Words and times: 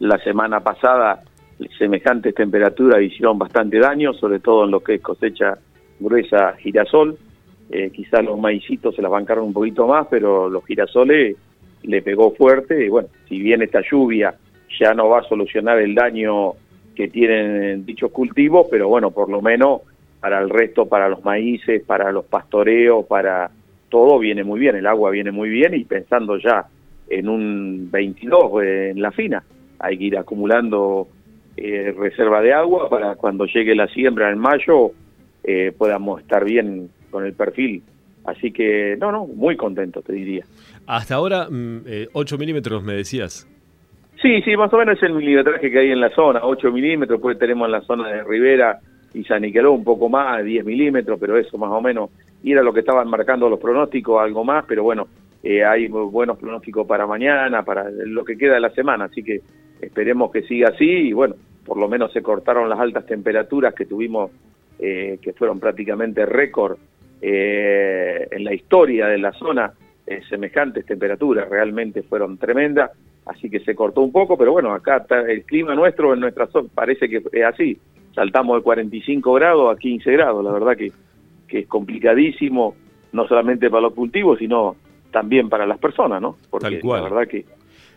la 0.00 0.18
semana 0.18 0.60
pasada 0.60 1.22
semejantes 1.78 2.34
temperaturas 2.34 3.02
hicieron 3.02 3.38
bastante 3.38 3.78
daño, 3.78 4.14
sobre 4.14 4.40
todo 4.40 4.64
en 4.64 4.70
lo 4.70 4.80
que 4.80 4.94
es 4.94 5.00
cosecha 5.00 5.58
gruesa 5.98 6.54
girasol. 6.58 7.16
Eh, 7.70 7.90
quizás 7.92 8.24
los 8.24 8.38
maicitos 8.38 8.96
se 8.96 9.02
las 9.02 9.10
bancaron 9.10 9.44
un 9.44 9.52
poquito 9.52 9.86
más, 9.86 10.06
pero 10.10 10.48
los 10.48 10.64
girasoles 10.64 11.36
le 11.82 12.02
pegó 12.02 12.32
fuerte. 12.32 12.84
Y 12.84 12.88
bueno, 12.88 13.08
si 13.28 13.38
bien 13.38 13.62
esta 13.62 13.80
lluvia 13.88 14.34
ya 14.78 14.94
no 14.94 15.08
va 15.08 15.20
a 15.20 15.28
solucionar 15.28 15.78
el 15.78 15.94
daño 15.94 16.52
que 16.94 17.08
tienen 17.08 17.84
dichos 17.84 18.10
cultivos, 18.10 18.66
pero 18.70 18.88
bueno, 18.88 19.10
por 19.10 19.28
lo 19.28 19.42
menos 19.42 19.82
para 20.20 20.40
el 20.40 20.50
resto, 20.50 20.86
para 20.86 21.08
los 21.08 21.24
maíces, 21.24 21.82
para 21.82 22.10
los 22.12 22.24
pastoreos, 22.24 23.06
para 23.06 23.50
todo 23.88 24.18
viene 24.18 24.44
muy 24.44 24.60
bien, 24.60 24.76
el 24.76 24.86
agua 24.86 25.10
viene 25.10 25.30
muy 25.30 25.48
bien 25.48 25.74
y 25.74 25.84
pensando 25.84 26.38
ya 26.38 26.66
en 27.08 27.28
un 27.28 27.88
22 27.90 28.62
eh, 28.62 28.90
en 28.90 29.02
la 29.02 29.10
fina, 29.10 29.42
hay 29.80 29.98
que 29.98 30.04
ir 30.04 30.18
acumulando 30.18 31.08
eh, 31.56 31.94
reserva 31.96 32.40
de 32.40 32.52
agua 32.52 32.88
para 32.88 33.16
cuando 33.16 33.46
llegue 33.46 33.74
la 33.74 33.88
siembra 33.88 34.30
en 34.30 34.38
mayo 34.38 34.92
eh, 35.42 35.72
podamos 35.76 36.20
estar 36.20 36.44
bien 36.44 36.90
con 37.10 37.24
el 37.24 37.32
perfil. 37.32 37.82
Así 38.24 38.52
que, 38.52 38.96
no, 39.00 39.10
no, 39.10 39.26
muy 39.26 39.56
contento, 39.56 40.02
te 40.02 40.12
diría. 40.12 40.44
Hasta 40.86 41.14
ahora, 41.14 41.48
8 41.48 41.50
mm, 41.50 42.38
milímetros, 42.38 42.84
me 42.84 42.92
decías. 42.94 43.48
Sí, 44.20 44.42
sí, 44.42 44.54
más 44.56 44.72
o 44.72 44.76
menos 44.76 44.98
es 44.98 45.02
el 45.04 45.14
milimetraje 45.14 45.70
que 45.70 45.78
hay 45.78 45.90
en 45.90 46.00
la 46.00 46.10
zona, 46.10 46.40
8 46.42 46.70
milímetros, 46.70 47.18
pues 47.20 47.38
tenemos 47.38 47.66
en 47.66 47.72
la 47.72 47.80
zona 47.80 48.08
de 48.08 48.22
Rivera 48.22 48.78
y 49.14 49.24
San 49.24 49.40
Nicolás 49.40 49.72
un 49.72 49.82
poco 49.82 50.10
más, 50.10 50.44
10 50.44 50.64
milímetros, 50.64 51.18
pero 51.18 51.38
eso 51.38 51.56
más 51.56 51.70
o 51.70 51.80
menos, 51.80 52.10
y 52.42 52.52
era 52.52 52.62
lo 52.62 52.74
que 52.74 52.80
estaban 52.80 53.08
marcando 53.08 53.48
los 53.48 53.58
pronósticos, 53.58 54.20
algo 54.20 54.44
más, 54.44 54.66
pero 54.68 54.82
bueno, 54.82 55.08
eh, 55.42 55.64
hay 55.64 55.88
buenos 55.88 56.36
pronósticos 56.36 56.86
para 56.86 57.06
mañana, 57.06 57.62
para 57.62 57.88
lo 57.90 58.22
que 58.22 58.36
queda 58.36 58.54
de 58.54 58.60
la 58.60 58.70
semana, 58.70 59.06
así 59.06 59.22
que 59.22 59.40
esperemos 59.80 60.30
que 60.30 60.42
siga 60.42 60.70
así 60.70 60.84
y 60.84 61.12
bueno, 61.12 61.34
por 61.64 61.76
lo 61.76 61.88
menos 61.88 62.12
se 62.12 62.22
cortaron 62.22 62.68
las 62.68 62.78
altas 62.78 63.06
temperaturas 63.06 63.74
que 63.74 63.86
tuvimos, 63.86 64.30
eh, 64.78 65.18
que 65.20 65.32
fueron 65.32 65.60
prácticamente 65.60 66.26
récord 66.26 66.78
eh, 67.20 68.26
en 68.30 68.44
la 68.44 68.54
historia 68.54 69.06
de 69.06 69.18
la 69.18 69.32
zona, 69.32 69.72
semejantes 70.28 70.84
temperaturas, 70.84 71.48
realmente 71.48 72.02
fueron 72.02 72.36
tremendas, 72.36 72.90
así 73.26 73.48
que 73.48 73.60
se 73.60 73.76
cortó 73.76 74.00
un 74.00 74.10
poco, 74.10 74.36
pero 74.36 74.50
bueno, 74.50 74.72
acá 74.72 74.96
está 74.96 75.20
el 75.20 75.44
clima 75.44 75.76
nuestro 75.76 76.12
en 76.12 76.18
nuestra 76.18 76.48
zona 76.48 76.68
parece 76.74 77.08
que 77.08 77.22
es 77.30 77.44
así, 77.44 77.78
saltamos 78.12 78.56
de 78.56 78.62
45 78.62 79.32
grados 79.34 79.72
a 79.72 79.78
15 79.78 80.10
grados, 80.10 80.44
la 80.44 80.50
verdad 80.50 80.76
que, 80.76 80.90
que 81.46 81.60
es 81.60 81.66
complicadísimo, 81.68 82.74
no 83.12 83.26
solamente 83.26 83.70
para 83.70 83.82
los 83.82 83.94
cultivos, 83.94 84.38
sino 84.38 84.76
también 85.10 85.48
para 85.48 85.66
las 85.66 85.78
personas, 85.78 86.20
¿no? 86.20 86.36
Porque 86.50 86.80
la 86.82 87.02
verdad 87.02 87.26
que 87.28 87.44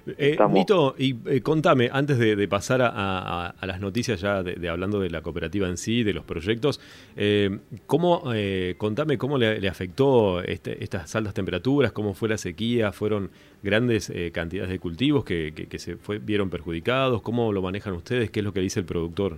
eh, 0.06 0.38
Mito, 0.50 0.96
y 0.98 1.16
eh, 1.28 1.42
contame, 1.42 1.90
antes 1.92 2.18
de, 2.18 2.48
pasar 2.48 2.82
a, 2.84 3.54
las 3.62 3.80
noticias 3.80 4.20
ya 4.20 4.44
de, 4.44 4.70
hablando 4.70 5.00
de 5.00 5.10
la 5.10 5.22
cooperativa 5.22 5.68
en 5.68 5.78
sí, 5.78 6.04
de 6.04 6.14
los 6.14 6.26
proyectos, 6.26 6.82
eh, 7.16 7.60
¿cómo, 7.86 8.24
eh, 8.34 8.76
contame 8.78 9.18
cómo 9.18 9.38
le, 9.38 9.68
afectó 9.68 10.42
este, 10.44 10.84
estas 10.84 11.16
altas 11.16 11.34
temperaturas, 11.34 11.92
cómo 11.92 12.14
fue 12.14 12.30
la 12.30 12.38
sequía, 12.38 12.92
fueron 12.92 13.32
grandes 13.62 14.12
cantidades 14.34 14.70
de 14.70 14.80
cultivos 14.80 15.24
que, 15.24 15.54
que, 15.54 15.80
se 15.80 15.96
fue, 15.96 16.20
vieron 16.20 16.50
perjudicados, 16.50 17.22
cómo 17.22 17.52
lo 17.54 17.62
manejan 17.62 17.94
ustedes, 17.94 18.30
qué 18.30 18.42
es 18.42 18.44
lo 18.44 18.52
que 18.52 18.60
dice 18.60 18.82
el 18.82 18.86
productor. 18.86 19.38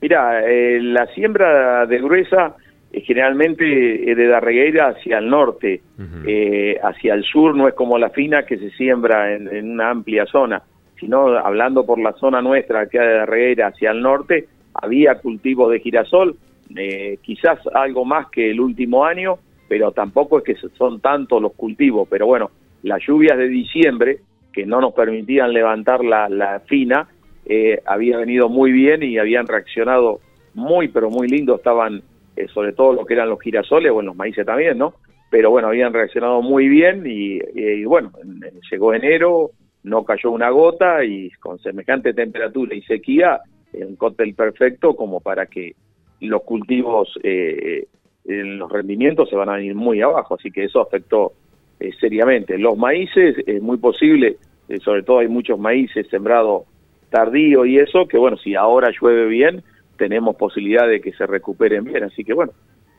Mira, 0.00 0.42
la 0.80 1.06
siembra 1.14 1.86
de 1.86 1.98
gruesa 1.98 2.56
eh, 2.56 2.65
generalmente 3.02 4.10
es 4.10 4.16
de 4.16 4.26
Darregueira 4.26 4.88
hacia 4.88 5.18
el 5.18 5.28
norte, 5.28 5.82
eh, 6.26 6.78
hacia 6.82 7.14
el 7.14 7.24
sur 7.24 7.54
no 7.54 7.68
es 7.68 7.74
como 7.74 7.98
la 7.98 8.10
fina 8.10 8.44
que 8.44 8.56
se 8.56 8.70
siembra 8.70 9.34
en, 9.34 9.72
una 9.72 9.90
amplia 9.90 10.24
zona, 10.26 10.62
sino 10.98 11.28
hablando 11.36 11.84
por 11.84 11.98
la 11.98 12.12
zona 12.14 12.40
nuestra, 12.40 12.88
que 12.88 12.98
de 12.98 13.18
Darregueira 13.18 13.68
hacia 13.68 13.90
el 13.90 14.00
norte, 14.00 14.48
había 14.74 15.16
cultivos 15.16 15.70
de 15.70 15.80
girasol, 15.80 16.36
eh, 16.74 17.18
quizás 17.22 17.58
algo 17.74 18.04
más 18.04 18.28
que 18.30 18.50
el 18.50 18.60
último 18.60 19.04
año, 19.04 19.38
pero 19.68 19.92
tampoco 19.92 20.38
es 20.38 20.44
que 20.44 20.68
son 20.76 21.00
tantos 21.00 21.42
los 21.42 21.52
cultivos, 21.52 22.08
pero 22.10 22.26
bueno, 22.26 22.50
las 22.82 23.02
lluvias 23.06 23.36
de 23.36 23.48
diciembre, 23.48 24.20
que 24.52 24.64
no 24.64 24.80
nos 24.80 24.94
permitían 24.94 25.52
levantar 25.52 26.04
la, 26.04 26.28
la 26.28 26.60
fina, 26.60 27.08
había 27.86 28.18
venido 28.18 28.48
muy 28.48 28.72
bien 28.72 29.02
y 29.02 29.18
habían 29.18 29.46
reaccionado 29.46 30.20
muy, 30.54 30.88
pero 30.88 31.10
muy 31.10 31.28
lindo, 31.28 31.56
estaban 31.56 32.02
eh, 32.36 32.46
sobre 32.52 32.72
todo 32.72 32.92
lo 32.92 33.04
que 33.04 33.14
eran 33.14 33.28
los 33.28 33.40
girasoles, 33.40 33.90
o 33.92 34.00
en 34.00 34.06
los 34.06 34.16
maíces 34.16 34.44
también, 34.46 34.78
¿no? 34.78 34.94
Pero 35.30 35.50
bueno, 35.50 35.68
habían 35.68 35.92
reaccionado 35.92 36.40
muy 36.42 36.68
bien 36.68 37.02
y, 37.04 37.40
bueno, 37.84 38.12
llegó 38.70 38.94
enero, 38.94 39.50
no 39.82 40.04
cayó 40.04 40.30
una 40.30 40.50
gota 40.50 41.04
y 41.04 41.30
con 41.40 41.58
semejante 41.58 42.14
temperatura 42.14 42.74
y 42.74 42.82
sequía, 42.82 43.40
un 43.72 43.96
cóctel 43.96 44.34
perfecto 44.34 44.94
como 44.94 45.20
para 45.20 45.46
que 45.46 45.74
los 46.20 46.42
cultivos, 46.42 47.18
eh, 47.24 47.86
los 48.24 48.70
rendimientos 48.70 49.28
se 49.28 49.36
van 49.36 49.48
a 49.48 49.60
ir 49.60 49.74
muy 49.74 50.00
abajo, 50.00 50.36
así 50.36 50.50
que 50.50 50.64
eso 50.64 50.80
afectó 50.80 51.32
eh, 51.80 51.90
seriamente. 52.00 52.56
Los 52.56 52.78
maíces, 52.78 53.36
es 53.46 53.60
muy 53.60 53.78
posible, 53.78 54.36
sobre 54.84 55.02
todo 55.02 55.18
hay 55.18 55.28
muchos 55.28 55.58
maíces 55.58 56.06
sembrados 56.08 56.62
tardío 57.10 57.64
y 57.64 57.78
eso, 57.78 58.06
que 58.06 58.18
bueno, 58.18 58.36
si 58.36 58.54
ahora 58.54 58.90
llueve 58.90 59.26
bien, 59.26 59.62
tenemos 59.96 60.36
posibilidad 60.36 60.88
de 60.88 61.00
que 61.00 61.12
se 61.12 61.26
recuperen 61.26 61.84
bien. 61.84 62.04
Así 62.04 62.24
que 62.24 62.34
bueno, 62.34 62.52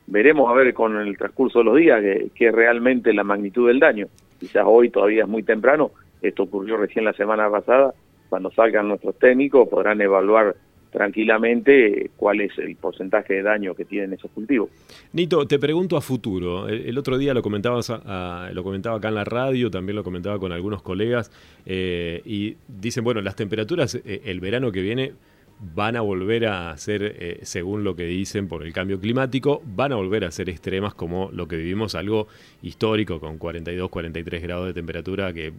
veremos 0.08 0.50
a 0.50 0.54
ver 0.54 0.74
con 0.74 0.98
el 0.98 1.18
transcurso 1.18 1.60
de 1.60 1.66
los 1.66 1.78
días 1.78 2.02
qué 2.36 2.48
es 2.48 2.54
realmente 2.54 3.14
la 3.14 3.24
magnitud 3.24 3.68
del 3.68 3.80
daño. 3.80 4.08
Quizás 4.40 4.64
hoy 4.66 4.90
todavía 4.90 5.24
es 5.24 5.30
muy 5.30 5.44
temprano, 5.44 5.92
esto 6.22 6.44
ocurrió 6.44 6.78
recién 6.78 7.06
la 7.06 7.14
semana 7.14 7.50
pasada, 7.50 7.94
cuando 8.30 8.52
salgan 8.52 8.88
nuestros 8.88 9.18
técnicos 9.18 9.68
podrán 9.68 10.02
evaluar 10.02 10.56
tranquilamente 10.92 12.12
cuál 12.16 12.42
es 12.42 12.58
el 12.58 12.76
porcentaje 12.76 13.36
de 13.36 13.44
daño 13.44 13.76
que 13.76 13.86
tienen 13.86 14.14
esos 14.14 14.32
cultivos. 14.32 14.70
Nito, 15.14 15.46
te 15.46 15.60
pregunto 15.60 15.98
a 15.98 16.02
futuro. 16.02 16.68
El, 16.68 16.98
otro 16.98 17.18
día 17.18 17.34
lo 17.34 17.42
comentabas, 17.42 17.90
lo 17.90 18.64
comentaba 18.64 18.98
acá 18.98 19.10
en 19.10 19.16
la 19.16 19.24
radio, 19.24 19.70
también 19.70 19.96
lo 19.96 20.04
comentaba 20.04 20.40
con 20.40 20.52
algunos 20.52 20.82
colegas, 20.82 21.32
eh, 21.66 22.22
y 22.26 22.56
dicen, 22.68 23.04
bueno, 23.04 23.22
las 23.22 23.36
temperaturas 23.36 23.96
eh, 23.96 24.22
el 24.26 24.40
verano 24.40 24.72
que 24.72 24.82
viene 24.82 25.14
van 25.60 25.96
a 25.96 26.02
volver 26.02 26.46
a 26.46 26.78
ser, 26.78 27.04
eh, 27.04 27.40
según 27.44 27.84
lo 27.84 27.96
que 27.96 28.06
dicen 28.06 28.48
por 28.48 28.64
el 28.64 28.74
cambio 28.74 29.00
climático, 29.00 29.62
van 29.66 29.92
a 29.92 29.96
volver 29.96 30.24
a 30.24 30.32
ser 30.32 30.50
extremas 30.50 30.94
como 30.94 31.32
lo 31.32 31.48
que 31.48 31.58
vivimos, 31.58 31.96
algo 31.96 32.28
histórico 32.62 33.20
con 33.20 33.38
42, 33.38 33.90
43 33.90 34.44
grados 34.44 34.68
de 34.68 34.74
temperatura 34.74 35.34
que, 35.34 35.54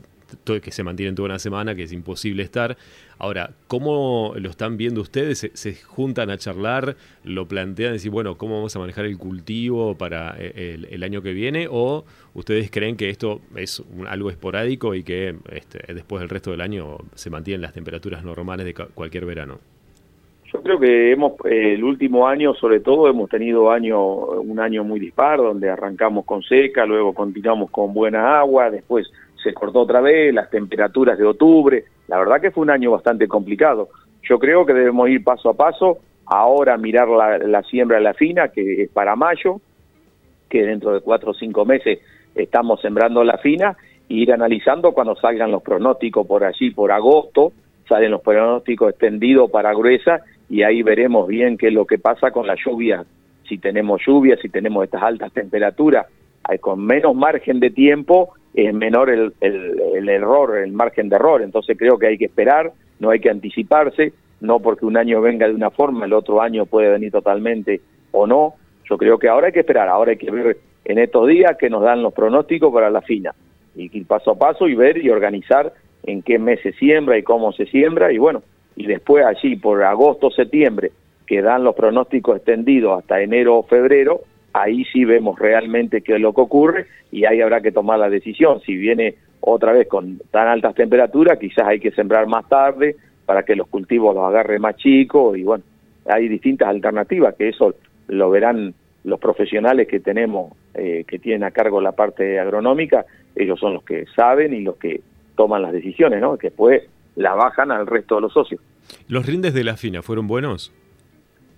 que 0.63 0.71
se 0.71 0.85
mantienen 0.85 1.17
toda 1.17 1.27
una 1.27 1.39
semana, 1.41 1.75
que 1.75 1.83
es 1.83 1.93
imposible 1.93 2.45
estar. 2.45 2.77
Ahora, 3.19 3.55
¿cómo 3.67 4.35
lo 4.37 4.51
están 4.51 4.77
viendo 4.77 5.01
ustedes? 5.01 5.51
¿Se, 5.53 5.75
juntan 5.75 6.31
a 6.31 6.39
charlar? 6.39 6.97
¿Lo 7.25 7.49
plantean? 7.49 7.95
Decir, 7.95 8.13
bueno, 8.13 8.39
¿cómo 8.39 8.57
vamos 8.57 8.77
a 8.77 8.79
manejar 8.79 9.05
el 9.05 9.19
cultivo 9.19 9.97
para 9.97 10.37
eh, 10.39 10.79
el, 10.89 11.03
año 11.03 11.23
que 11.23 11.33
viene? 11.33 11.67
¿O 11.69 12.05
ustedes 12.35 12.71
creen 12.71 12.97
que 12.97 13.11
esto 13.11 13.41
es 13.57 13.83
algo 14.07 14.31
esporádico 14.31 14.95
y 14.95 15.03
que 15.03 15.37
este, 15.51 15.93
después 15.93 16.21
del 16.21 16.29
resto 16.29 16.53
del 16.53 16.61
año 16.61 16.99
se 17.17 17.31
mantienen 17.31 17.63
las 17.63 17.73
temperaturas 17.73 18.23
normales 18.23 18.65
de 18.65 18.75
cualquier 18.75 19.27
verano? 19.27 19.59
Yo 20.53 20.63
creo 20.63 20.79
que 20.79 21.13
hemos 21.13 21.33
el 21.45 21.85
último 21.85 22.27
año, 22.27 22.55
sobre 22.55 22.81
todo, 22.81 23.09
hemos 23.09 23.29
tenido 23.29 23.71
año 23.71 24.01
un 24.01 24.59
año 24.59 24.83
muy 24.83 24.99
dispar, 24.99 25.39
donde 25.39 25.69
arrancamos 25.69 26.25
con 26.25 26.43
seca, 26.43 26.87
luego 26.87 27.13
continuamos 27.13 27.71
con 27.71 27.93
buena 27.93 28.39
agua, 28.39 28.71
después 28.71 29.07
se 29.43 29.53
cortó 29.53 29.81
otra 29.81 30.01
vez, 30.01 30.33
las 30.33 30.49
temperaturas 30.49 31.19
de 31.19 31.27
octubre. 31.27 31.85
La 32.07 32.19
verdad 32.19 32.41
que 32.41 32.51
fue 32.51 32.63
un 32.63 32.71
año 32.71 32.91
bastante 32.91 33.29
complicado. 33.29 33.91
Yo 34.23 34.39
creo 34.39 34.65
que 34.65 34.73
debemos 34.73 35.11
ir 35.11 35.23
paso 35.23 35.51
a 35.51 35.55
paso, 35.55 35.99
ahora 36.25 36.79
mirar 36.79 37.09
la, 37.09 37.37
la 37.37 37.63
siembra 37.65 37.99
de 37.99 38.05
la 38.05 38.15
fina, 38.15 38.49
que 38.49 38.85
es 38.85 38.91
para 38.91 39.17
mayo, 39.17 39.61
que 40.49 40.63
dentro 40.65 40.95
de 40.95 41.03
cuatro 41.03 41.33
o 41.33 41.35
cinco 41.35 41.67
meses 41.67 41.99
estamos 42.35 42.81
sembrando 42.81 43.23
la 43.23 43.37
fina, 43.37 43.77
e 44.09 44.15
ir 44.15 44.33
analizando 44.33 44.93
cuando 44.93 45.15
salgan 45.15 45.51
los 45.51 45.63
pronósticos 45.63 46.27
por 46.27 46.43
allí, 46.43 46.71
por 46.71 46.91
agosto, 46.91 47.53
salen 47.87 48.13
los 48.13 48.23
pronósticos 48.23 48.91
extendidos 48.91 49.51
para 49.51 49.75
gruesa 49.75 50.23
y 50.49 50.63
ahí 50.63 50.83
veremos 50.83 51.29
bien 51.29 51.59
qué 51.59 51.69
es 51.69 51.75
lo 51.75 51.87
que 51.87 51.99
pasa 51.99 52.31
con 52.31 52.47
la 52.47 52.55
lluvia, 52.55 53.05
si 53.49 53.59
tenemos 53.59 54.01
lluvia, 54.07 54.37
si 54.41 54.49
tenemos 54.49 54.85
estas 54.85 55.03
altas 55.03 55.33
temperaturas, 55.33 56.07
con 56.61 56.85
menos 56.85 57.15
margen 57.15 57.61
de 57.61 57.71
tiempo 57.71 58.33
es 58.55 58.73
menor 58.73 59.11
el, 59.11 59.35
el, 59.41 60.09
error, 60.09 60.57
el 60.57 60.73
margen 60.73 61.09
de 61.09 61.17
error, 61.17 61.43
entonces 61.43 61.77
creo 61.79 61.99
que 61.99 62.07
hay 62.07 62.19
que 62.19 62.25
esperar, 62.25 62.73
no 62.99 63.11
hay 63.11 63.21
que 63.21 63.31
anticiparse, 63.31 64.13
no 64.41 64.61
porque 64.61 64.87
un 64.87 64.97
año 64.97 65.21
venga 65.21 65.47
de 65.47 65.55
una 65.55 65.71
forma, 65.71 66.07
el 66.07 66.13
otro 66.13 66.41
año 66.41 66.67
puede 66.67 66.91
venir 66.91 67.13
totalmente 67.13 67.81
o 68.13 68.27
no, 68.27 68.55
yo 68.89 68.97
creo 68.97 69.19
que 69.19 69.29
ahora 69.29 69.49
hay 69.49 69.53
que 69.53 69.61
esperar, 69.61 69.89
ahora 69.89 70.13
hay 70.13 70.17
que 70.17 70.31
ver 70.31 70.57
en 70.85 70.99
estos 70.99 71.29
días 71.29 71.57
que 71.59 71.69
nos 71.69 71.83
dan 71.83 72.03
los 72.03 72.15
pronósticos 72.15 72.73
para 72.73 72.91
la 72.91 73.03
fina, 73.03 73.35
y 73.77 73.97
ir 73.97 74.07
paso 74.07 74.33
a 74.33 74.39
paso 74.39 74.67
y 74.67 74.75
ver 74.75 74.97
y 75.05 75.11
organizar 75.11 75.73
en 76.05 76.23
qué 76.23 76.39
mes 76.39 76.61
se 76.63 76.73
siembra 76.73 77.19
y 77.19 77.23
cómo 77.23 77.53
se 77.53 77.67
siembra, 77.67 78.11
y 78.13 78.19
bueno, 78.19 78.43
y 78.79 78.87
después 78.87 79.27
allí 79.27 79.57
por 79.57 79.83
agosto, 79.83 80.31
septiembre, 80.31 80.93
que 81.27 81.43
dan 81.43 81.65
los 81.65 81.75
pronósticos 81.75 82.37
extendidos 82.37 83.01
hasta 83.01 83.21
enero 83.21 83.57
o 83.57 83.63
febrero, 83.65 84.21
ahí 84.53 84.85
sí 84.85 85.05
vemos 85.05 85.37
realmente 85.37 86.01
qué 86.01 86.15
es 86.15 86.21
lo 86.21 86.33
que 86.33 86.41
ocurre 86.41 86.87
y 87.11 87.25
ahí 87.25 87.41
habrá 87.41 87.61
que 87.61 87.73
tomar 87.73 87.99
la 87.99 88.09
decisión, 88.09 88.61
si 88.61 88.77
viene 88.77 89.17
otra 89.41 89.73
vez 89.73 89.89
con 89.89 90.21
tan 90.31 90.47
altas 90.47 90.77
temperaturas, 90.77 91.39
quizás 91.39 91.67
hay 91.67 91.81
que 91.81 91.91
sembrar 91.91 92.29
más 92.29 92.49
tarde 92.49 92.95
para 93.27 93.43
que 93.43 93.57
los 93.57 93.67
cultivos 93.67 94.15
los 94.15 94.25
agarre 94.25 94.61
más 94.61 94.77
chicos 94.77 95.37
y 95.37 95.43
bueno, 95.43 95.65
hay 96.07 96.29
distintas 96.29 96.69
alternativas 96.69 97.35
que 97.35 97.49
eso 97.49 97.75
lo 98.07 98.31
verán 98.31 98.75
los 99.03 99.19
profesionales 99.19 99.89
que 99.89 100.01
tenemos 100.01 100.53
eh, 100.75 101.05
que 101.07 101.19
tienen 101.19 101.43
a 101.43 101.51
cargo 101.51 101.81
la 101.81 101.93
parte 101.93 102.39
agronómica, 102.39 103.05
ellos 103.35 103.59
son 103.59 103.75
los 103.75 103.83
que 103.83 104.07
saben 104.15 104.55
y 104.55 104.61
los 104.61 104.77
que 104.77 105.01
toman 105.35 105.63
las 105.63 105.73
decisiones, 105.73 106.21
¿no? 106.21 106.37
Que 106.37 106.49
después 106.49 106.83
la 107.19 107.35
bajan 107.35 107.71
al 107.71 107.87
resto 107.87 108.15
de 108.15 108.21
los 108.23 108.33
socios. 108.33 108.61
¿Los 109.09 109.27
rindes 109.27 109.53
de 109.53 109.65
la 109.65 109.77
FINA 109.77 110.03
fueron 110.03 110.27
buenos? 110.27 110.73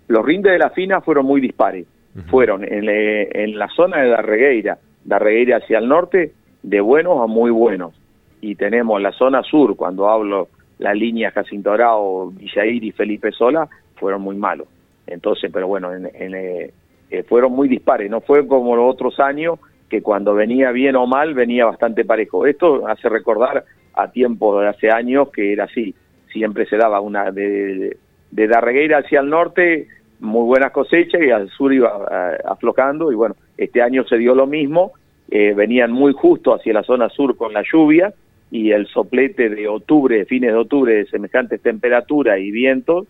Los 0.08 0.24
rindes 0.24 0.52
de 0.52 0.58
la 0.58 0.70
FINA 0.70 1.00
fueron 1.02 1.26
muy 1.26 1.40
dispares. 1.40 1.86
Fueron 2.28 2.64
en, 2.64 2.88
en, 2.88 3.56
la 3.56 3.68
zona 3.68 3.98
de 4.02 4.08
Darregueira, 4.08 4.78
Darregueira 5.04 5.58
hacia 5.58 5.78
el 5.78 5.86
norte, 5.86 6.32
de 6.62 6.80
buenos 6.80 7.20
a 7.22 7.26
muy 7.26 7.52
buenos. 7.52 7.94
Y 8.40 8.56
tenemos 8.56 9.00
la 9.00 9.12
zona 9.12 9.44
sur, 9.44 9.76
cuando 9.76 10.08
hablo 10.08 10.48
la 10.78 10.92
línea 10.92 11.30
Jacinto 11.30 11.70
Arao, 11.70 12.32
Villair 12.32 12.82
y 12.82 12.90
Felipe 12.90 13.30
Sola, 13.30 13.68
fueron 13.94 14.22
muy 14.22 14.34
malos. 14.34 14.66
Entonces, 15.06 15.50
pero 15.52 15.68
bueno, 15.68 15.92
en, 15.92 16.06
eh, 16.34 16.72
eh, 17.10 17.22
fueron 17.22 17.52
muy 17.52 17.68
dispares, 17.68 18.10
no 18.10 18.20
fue 18.22 18.46
como 18.48 18.74
los 18.74 18.92
otros 18.92 19.20
años 19.20 19.60
que 19.88 20.02
cuando 20.02 20.34
venía 20.34 20.72
bien 20.72 20.96
o 20.96 21.06
mal 21.06 21.34
venía 21.34 21.66
bastante 21.66 22.04
parejo. 22.04 22.46
Esto 22.46 22.88
hace 22.88 23.08
recordar 23.08 23.64
a 24.02 24.10
tiempos 24.10 24.60
de 24.60 24.68
hace 24.68 24.90
años 24.90 25.30
que 25.30 25.52
era 25.52 25.64
así, 25.64 25.94
siempre 26.32 26.66
se 26.66 26.76
daba 26.76 27.00
una 27.00 27.30
de, 27.30 27.96
de 28.30 28.48
Darregueira 28.48 28.98
hacia 28.98 29.20
el 29.20 29.30
norte, 29.30 29.88
muy 30.20 30.44
buenas 30.44 30.72
cosechas 30.72 31.20
y 31.22 31.30
al 31.30 31.48
sur 31.50 31.72
iba 31.72 32.06
eh, 32.10 32.38
aflojando 32.44 33.10
y 33.10 33.14
bueno, 33.14 33.36
este 33.56 33.82
año 33.82 34.04
se 34.04 34.18
dio 34.18 34.34
lo 34.34 34.46
mismo, 34.46 34.92
venían 35.28 35.92
muy 35.92 36.12
justo 36.12 36.52
hacia 36.52 36.72
la 36.72 36.82
zona 36.82 37.08
sur 37.08 37.36
con 37.36 37.52
la 37.52 37.62
lluvia 37.62 38.12
y 38.50 38.72
el 38.72 38.86
soplete 38.88 39.48
de 39.48 39.68
octubre, 39.68 40.24
fines 40.24 40.52
de 40.52 40.58
octubre, 40.58 40.94
de 40.94 41.06
semejantes 41.06 41.60
temperaturas 41.60 42.40
y 42.40 42.50
vientos, 42.50 43.06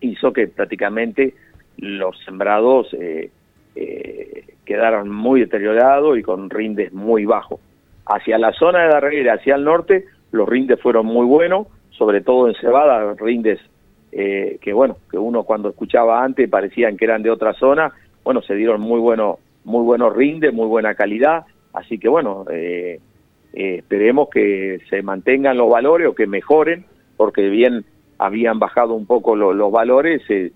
hizo 0.00 0.32
que 0.32 0.46
prácticamente 0.46 1.34
los 1.78 2.16
sembrados 2.24 2.94
eh, 2.94 3.30
eh, 3.74 4.44
quedaron 4.64 5.10
muy 5.10 5.40
deteriorados 5.40 6.18
y 6.18 6.22
con 6.22 6.50
rindes 6.50 6.92
muy 6.92 7.24
bajos. 7.24 7.60
Hacia 8.06 8.38
la 8.38 8.52
zona 8.52 8.82
de 8.82 8.88
Darreguera, 8.88 9.34
hacia 9.34 9.54
el 9.54 9.64
norte, 9.64 10.04
los 10.32 10.48
rindes 10.48 10.80
fueron 10.80 11.06
muy 11.06 11.26
buenos, 11.26 11.68
sobre 11.90 12.20
todo 12.20 12.48
en 12.48 12.54
cebada, 12.56 13.14
rindes 13.14 13.60
eh, 14.12 14.58
que 14.60 14.72
bueno, 14.72 14.96
que 15.10 15.18
uno 15.18 15.44
cuando 15.44 15.70
escuchaba 15.70 16.22
antes 16.22 16.48
parecían 16.48 16.96
que 16.96 17.04
eran 17.04 17.22
de 17.22 17.30
otra 17.30 17.52
zona, 17.54 17.92
bueno, 18.22 18.42
se 18.42 18.54
dieron 18.54 18.80
muy 18.80 19.00
buenos, 19.00 19.38
muy 19.64 19.82
buenos 19.82 20.14
rindes, 20.14 20.52
muy 20.52 20.66
buena 20.66 20.94
calidad, 20.94 21.44
así 21.72 21.98
que 21.98 22.08
bueno, 22.08 22.44
esperemos 23.52 24.28
que 24.30 24.80
se 24.88 25.02
mantengan 25.02 25.56
los 25.56 25.70
valores 25.70 26.08
o 26.08 26.14
que 26.14 26.26
mejoren, 26.26 26.84
porque 27.16 27.48
bien 27.48 27.84
habían 28.18 28.58
bajado 28.58 28.94
un 28.94 29.06
poco 29.06 29.36
los 29.36 29.72
valores, 29.72 30.22
se, 30.26 30.52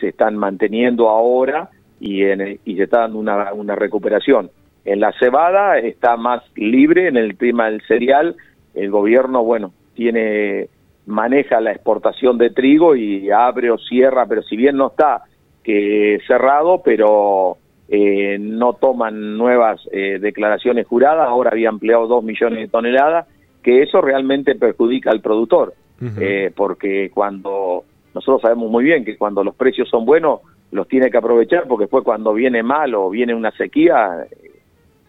se 0.00 0.08
están 0.08 0.36
manteniendo 0.36 1.08
ahora 1.08 1.70
y, 2.00 2.22
en, 2.24 2.58
y 2.64 2.76
se 2.76 2.84
está 2.84 3.00
dando 3.00 3.18
una, 3.18 3.52
una 3.52 3.76
recuperación. 3.76 4.50
En 4.84 5.00
la 5.00 5.12
cebada 5.12 5.78
está 5.78 6.16
más 6.16 6.42
libre 6.56 7.08
en 7.08 7.16
el 7.16 7.36
tema 7.36 7.70
del 7.70 7.82
cereal, 7.82 8.36
el 8.74 8.90
gobierno, 8.90 9.44
bueno, 9.44 9.72
tiene 9.94 10.68
maneja 11.06 11.60
la 11.60 11.72
exportación 11.72 12.38
de 12.38 12.50
trigo 12.50 12.94
y 12.96 13.30
abre 13.30 13.70
o 13.70 13.78
cierra, 13.78 14.26
pero 14.26 14.42
si 14.42 14.56
bien 14.56 14.76
no 14.76 14.88
está 14.88 15.22
que 15.64 16.18
cerrado, 16.26 16.82
pero 16.84 17.58
eh, 17.88 18.38
no 18.40 18.74
toman 18.74 19.36
nuevas 19.36 19.80
eh, 19.92 20.18
declaraciones 20.20 20.86
juradas, 20.86 21.28
ahora 21.28 21.50
había 21.50 21.68
empleado 21.68 22.06
dos 22.06 22.24
millones 22.24 22.60
de 22.60 22.68
toneladas, 22.68 23.26
que 23.62 23.82
eso 23.82 24.00
realmente 24.00 24.54
perjudica 24.54 25.10
al 25.10 25.20
productor, 25.20 25.74
eh, 26.18 26.50
porque 26.56 27.10
cuando 27.14 27.84
nosotros 28.12 28.42
sabemos 28.42 28.68
muy 28.70 28.82
bien 28.82 29.04
que 29.04 29.16
cuando 29.16 29.44
los 29.44 29.54
precios 29.54 29.88
son 29.88 30.04
buenos, 30.04 30.40
los 30.72 30.88
tiene 30.88 31.10
que 31.10 31.18
aprovechar, 31.18 31.68
porque 31.68 31.84
después 31.84 32.02
cuando 32.02 32.32
viene 32.32 32.62
mal 32.64 32.94
o 32.94 33.08
viene 33.08 33.34
una 33.34 33.52
sequía, 33.52 34.26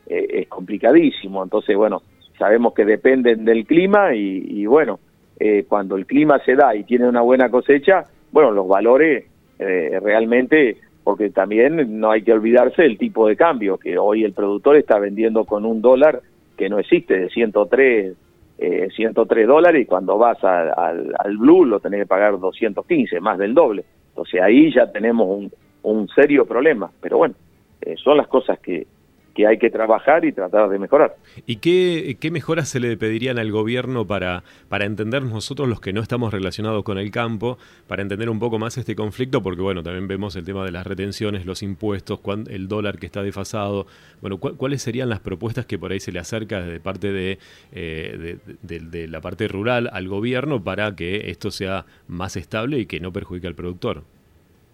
es 0.08 0.48
complicadísimo, 0.48 1.44
entonces 1.44 1.76
bueno, 1.76 2.02
sabemos 2.38 2.74
que 2.74 2.86
dependen 2.86 3.46
del 3.46 3.66
clima 3.66 4.16
y, 4.16 4.44
y 4.48 4.66
bueno, 4.66 5.00
cuando 5.68 5.96
el 5.98 6.06
clima 6.06 6.40
se 6.46 6.56
da 6.56 6.76
y 6.76 6.84
tiene 6.84 7.08
una 7.08 7.22
buena 7.22 7.50
cosecha, 7.50 8.06
bueno, 8.32 8.52
los 8.52 8.68
valores 8.68 9.26
realmente 9.60 10.78
porque 11.04 11.30
también 11.30 12.00
no 12.00 12.12
hay 12.12 12.24
que 12.24 12.34
olvidarse 12.34 12.84
del 12.84 12.98
tipo 12.98 13.28
de 13.28 13.36
cambio, 13.36 13.78
que 13.78 13.98
hoy 13.98 14.24
el 14.24 14.34
productor 14.34 14.78
está 14.78 15.00
vendiendo 15.00 15.46
con 15.46 15.66
un 15.66 15.82
dólar 15.82 16.22
que 16.58 16.70
no 16.70 16.80
existe, 16.80 17.20
de 17.20 17.30
103, 17.30 18.16
eh, 18.58 18.88
103 18.96 19.48
dólares, 19.48 19.82
y 19.82 19.86
cuando 19.86 20.18
vas 20.18 20.42
al, 20.44 21.14
al 21.18 21.38
Blue 21.38 21.66
lo 21.66 21.80
tenés 21.80 22.02
que 22.02 22.06
pagar 22.06 22.40
215, 22.40 23.20
más 23.20 23.38
del 23.38 23.54
doble. 23.54 23.84
Entonces 24.10 24.42
ahí 24.42 24.72
ya 24.74 24.92
tenemos 24.92 25.28
un, 25.28 25.52
un 25.82 26.08
serio 26.10 26.46
problema. 26.46 26.90
Pero 27.02 27.18
bueno, 27.18 27.36
eh, 27.82 27.96
son 27.98 28.18
las 28.18 28.28
cosas 28.28 28.60
que, 28.60 28.88
que 29.34 29.48
hay 29.48 29.58
que 29.58 29.70
trabajar 29.70 30.26
y 30.26 30.32
tratar 30.32 30.70
de 30.70 30.80
mejorar. 30.80 31.16
¿Y 31.46 31.58
qué, 31.58 32.18
qué, 32.20 32.32
mejoras 32.32 32.70
se 32.70 32.80
le 32.80 32.96
pedirían 32.98 33.40
al 33.40 33.52
gobierno 33.52 34.06
para, 34.06 34.44
para 34.70 34.86
entender 34.86 35.24
nosotros 35.24 35.68
los 35.68 35.80
que 35.80 35.94
no 35.94 36.02
estamos 36.02 36.32
relacionados 36.32 36.84
con 36.84 36.98
el 36.98 37.10
campo, 37.12 37.58
para 37.88 38.02
entender 38.02 38.30
un 38.30 38.40
poco 38.40 38.60
más 38.60 38.78
este 38.78 38.96
conflicto? 38.96 39.42
Porque 39.42 39.62
bueno, 39.62 39.82
también 39.82 40.08
vemos 40.08 40.36
el 40.36 40.46
tema 40.46 40.64
de 40.64 40.72
las 40.72 40.86
retenciones, 40.86 41.46
los 41.46 41.64
impuestos, 41.64 42.20
el 42.50 42.68
dólar 42.68 43.00
que 43.00 43.06
está 43.06 43.24
desfasado. 43.24 43.88
Bueno, 44.22 44.38
¿cuáles 44.38 44.82
serían 44.82 45.10
las 45.10 45.20
propuestas 45.20 45.66
que 45.66 45.80
por 45.80 45.92
ahí 45.92 46.00
se 46.00 46.12
le 46.12 46.20
acerca 46.20 46.62
desde 46.62 46.80
parte 46.80 47.12
de, 47.12 47.40
eh, 47.72 48.38
de, 48.62 49.08
la 49.08 49.22
parte 49.22 49.48
rural 49.48 49.90
al 49.92 50.08
gobierno 50.08 50.64
para 50.64 50.96
que 50.96 51.30
esto 51.32 51.52
sea 51.52 51.86
más 52.08 52.36
estable 52.36 52.80
y 52.80 52.86
que 52.86 53.00
no 53.00 53.12
perjudique 53.12 53.48
al 53.48 53.56
productor? 53.56 54.04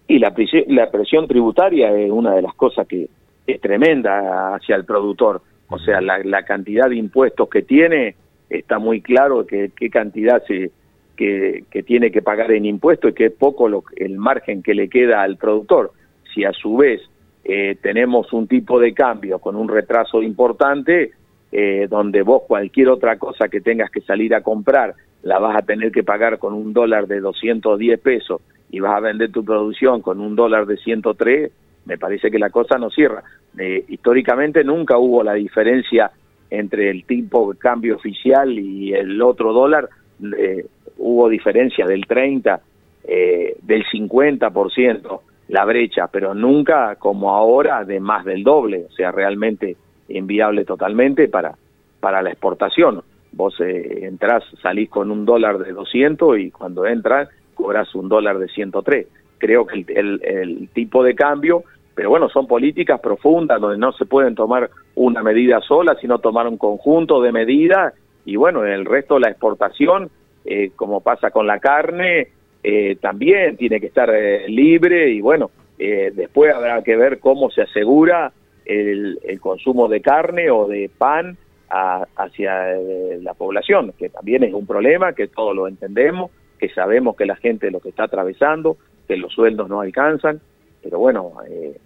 Y 0.06 0.18
la, 0.18 0.34
la 0.66 0.90
presión 0.90 1.28
tributaria 1.28 1.96
es 1.96 2.10
una 2.10 2.34
de 2.34 2.42
las 2.42 2.54
cosas 2.54 2.86
que, 2.86 3.08
es 3.52 3.60
tremenda 3.60 4.54
hacia 4.54 4.76
el 4.76 4.84
productor. 4.84 5.42
O 5.68 5.78
sea, 5.78 6.00
la, 6.00 6.42
cantidad 6.44 6.88
de 6.88 6.96
impuestos 6.96 7.48
que 7.48 7.62
tiene, 7.62 8.16
está 8.48 8.78
muy 8.78 9.00
claro 9.00 9.46
que 9.46 9.70
qué 9.76 9.88
cantidad 9.88 10.42
se, 10.46 10.72
que, 11.16 11.64
tiene 11.86 12.10
que 12.10 12.22
pagar 12.22 12.50
en 12.52 12.64
impuestos 12.64 13.12
y 13.12 13.14
qué 13.14 13.30
poco 13.30 13.68
lo, 13.68 13.84
el 13.96 14.16
margen 14.16 14.62
que 14.62 14.74
le 14.74 14.88
queda 14.88 15.22
al 15.22 15.36
productor. 15.36 15.92
Si 16.34 16.44
a 16.44 16.52
su 16.52 16.76
vez 16.76 17.00
eh, 17.44 17.76
tenemos 17.80 18.32
un 18.32 18.48
tipo 18.48 18.80
de 18.80 18.92
cambio 18.94 19.38
con 19.38 19.54
un 19.54 19.68
retraso 19.68 20.22
importante, 20.22 21.12
eh, 21.52 21.86
donde 21.88 22.22
vos 22.22 22.42
cualquier 22.46 22.88
otra 22.88 23.18
cosa 23.18 23.48
que 23.48 23.60
tengas 23.60 23.90
que 23.90 24.00
salir 24.00 24.34
a 24.34 24.42
comprar 24.42 24.94
la 25.22 25.38
vas 25.38 25.56
a 25.56 25.62
tener 25.62 25.92
que 25.92 26.02
pagar 26.02 26.38
con 26.38 26.54
un 26.54 26.72
dólar 26.72 27.06
de 27.06 27.20
210 27.20 28.00
pesos 28.00 28.40
y 28.70 28.80
vas 28.80 28.96
a 28.96 29.00
vender 29.00 29.32
tu 29.32 29.44
producción 29.44 30.00
con 30.00 30.20
un 30.20 30.36
dólar 30.36 30.66
de 30.66 30.76
103, 30.76 31.50
me 31.84 31.98
parece 31.98 32.30
que 32.30 32.38
la 32.38 32.50
cosa 32.50 32.78
no 32.78 32.90
cierra. 32.90 33.22
Eh, 33.58 33.84
históricamente 33.88 34.64
nunca 34.64 34.98
hubo 34.98 35.22
la 35.22 35.34
diferencia 35.34 36.10
entre 36.50 36.90
el 36.90 37.04
tipo 37.04 37.52
de 37.52 37.58
cambio 37.58 37.96
oficial 37.96 38.58
y 38.58 38.92
el 38.92 39.20
otro 39.22 39.52
dólar, 39.52 39.88
eh, 40.36 40.66
hubo 40.98 41.28
diferencia 41.28 41.86
del 41.86 42.06
30, 42.06 42.60
eh, 43.04 43.56
del 43.62 43.84
50% 43.86 45.20
la 45.50 45.64
brecha, 45.64 46.06
pero 46.06 46.32
nunca 46.32 46.94
como 46.96 47.30
ahora 47.30 47.84
de 47.84 47.98
más 47.98 48.24
del 48.24 48.44
doble, 48.44 48.86
o 48.88 48.92
sea, 48.92 49.10
realmente 49.10 49.76
inviable 50.08 50.64
totalmente 50.64 51.28
para, 51.28 51.56
para 51.98 52.22
la 52.22 52.30
exportación. 52.30 53.02
Vos 53.32 53.60
eh, 53.60 54.00
entrás, 54.02 54.44
salís 54.62 54.88
con 54.88 55.10
un 55.10 55.24
dólar 55.24 55.58
de 55.58 55.72
200 55.72 56.38
y 56.38 56.50
cuando 56.50 56.86
entras 56.86 57.28
cobras 57.54 57.94
un 57.94 58.08
dólar 58.08 58.38
de 58.38 58.48
103 58.48 59.06
creo 59.40 59.66
que 59.66 59.84
el, 59.88 60.68
tipo 60.72 61.02
de 61.02 61.16
cambio, 61.16 61.64
pero 61.94 62.10
bueno, 62.10 62.28
son 62.28 62.46
políticas 62.46 63.00
profundas 63.00 63.60
donde 63.60 63.78
no 63.78 63.92
se 63.92 64.04
pueden 64.04 64.36
tomar 64.36 64.70
una 64.94 65.22
medida 65.22 65.60
sola, 65.60 65.96
sino 66.00 66.18
tomar 66.18 66.46
un 66.46 66.58
conjunto 66.58 67.20
de 67.20 67.32
medidas 67.32 67.94
y 68.24 68.36
bueno, 68.36 68.64
el 68.64 68.84
resto 68.84 69.14
de 69.14 69.20
la 69.20 69.30
exportación, 69.30 70.10
eh, 70.44 70.70
como 70.76 71.00
pasa 71.00 71.30
con 71.30 71.46
la 71.46 71.58
carne, 71.58 72.28
eh, 72.62 72.96
también 73.00 73.56
tiene 73.56 73.80
que 73.80 73.86
estar 73.86 74.10
eh, 74.14 74.46
libre 74.48 75.10
y 75.10 75.20
bueno, 75.20 75.50
después 75.78 76.54
habrá 76.54 76.82
que 76.82 76.94
ver 76.94 77.20
cómo 77.20 77.50
se 77.50 77.62
asegura 77.62 78.32
el, 78.66 79.18
consumo 79.40 79.88
de 79.88 80.02
carne 80.02 80.50
o 80.50 80.68
de 80.68 80.90
pan 80.90 81.38
hacia 81.70 82.76
la 83.22 83.32
población, 83.32 83.94
que 83.98 84.10
también 84.10 84.44
es 84.44 84.52
un 84.52 84.66
problema, 84.66 85.14
que 85.14 85.28
todos 85.28 85.56
lo 85.56 85.66
entendemos, 85.66 86.30
que 86.58 86.68
sabemos 86.68 87.16
que 87.16 87.24
la 87.24 87.36
gente 87.36 87.70
lo 87.70 87.80
que 87.80 87.88
está 87.88 88.04
atravesando, 88.04 88.76
que 89.10 89.16
los 89.16 89.32
sueldos 89.32 89.68
no 89.68 89.80
alcanzan, 89.80 90.40
pero 90.84 91.00
bueno, 91.00 91.32
eh, 91.48 91.76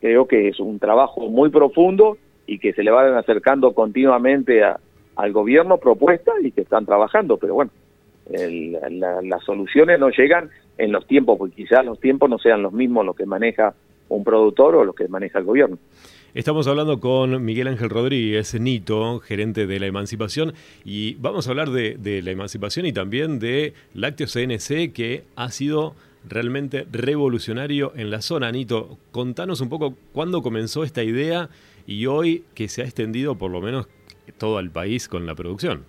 creo 0.00 0.26
que 0.26 0.48
es 0.48 0.58
un 0.58 0.78
trabajo 0.78 1.28
muy 1.28 1.50
profundo 1.50 2.16
y 2.46 2.58
que 2.58 2.72
se 2.72 2.82
le 2.82 2.90
van 2.90 3.12
acercando 3.12 3.74
continuamente 3.74 4.62
al 4.64 5.32
gobierno 5.32 5.76
propuestas 5.76 6.36
y 6.42 6.50
que 6.50 6.62
están 6.62 6.86
trabajando, 6.86 7.36
pero 7.36 7.52
bueno, 7.52 7.70
las 8.30 9.44
soluciones 9.44 10.00
no 10.00 10.08
llegan 10.08 10.48
en 10.78 10.92
los 10.92 11.06
tiempos, 11.06 11.36
porque 11.36 11.56
quizás 11.56 11.84
los 11.84 12.00
tiempos 12.00 12.30
no 12.30 12.38
sean 12.38 12.62
los 12.62 12.72
mismos 12.72 13.04
los 13.04 13.16
que 13.16 13.26
maneja 13.26 13.74
un 14.08 14.24
productor 14.24 14.74
o 14.76 14.84
los 14.86 14.94
que 14.94 15.08
maneja 15.08 15.40
el 15.40 15.44
gobierno. 15.44 15.76
Estamos 16.32 16.66
hablando 16.68 17.00
con 17.00 17.44
Miguel 17.44 17.68
Ángel 17.68 17.90
Rodríguez, 17.90 18.58
Nito, 18.58 19.20
gerente 19.20 19.66
de 19.66 19.78
la 19.78 19.84
emancipación, 19.88 20.54
y 20.86 21.16
vamos 21.16 21.46
a 21.46 21.50
hablar 21.50 21.68
de, 21.68 22.22
la 22.22 22.30
emancipación 22.30 22.86
y 22.86 22.94
también 22.94 23.38
de 23.38 23.74
Lácteos 23.92 24.32
CNC, 24.32 24.94
que 24.94 25.24
ha 25.36 25.50
sido 25.50 25.94
realmente 26.28 26.86
revolucionario 26.90 27.92
en 27.96 28.10
la 28.10 28.20
zona. 28.20 28.50
Nito, 28.52 28.98
contanos 29.10 29.60
un 29.60 29.68
poco 29.68 29.94
cuándo 30.12 30.42
comenzó 30.42 30.84
esta 30.84 31.02
idea 31.02 31.48
y 31.86 32.06
hoy 32.06 32.44
que 32.54 32.68
se 32.68 32.82
ha 32.82 32.84
extendido 32.84 33.36
por 33.36 33.50
lo 33.50 33.60
menos 33.60 33.88
todo 34.38 34.60
el 34.60 34.70
país 34.70 35.08
con 35.08 35.26
la 35.26 35.34
producción. 35.34 35.84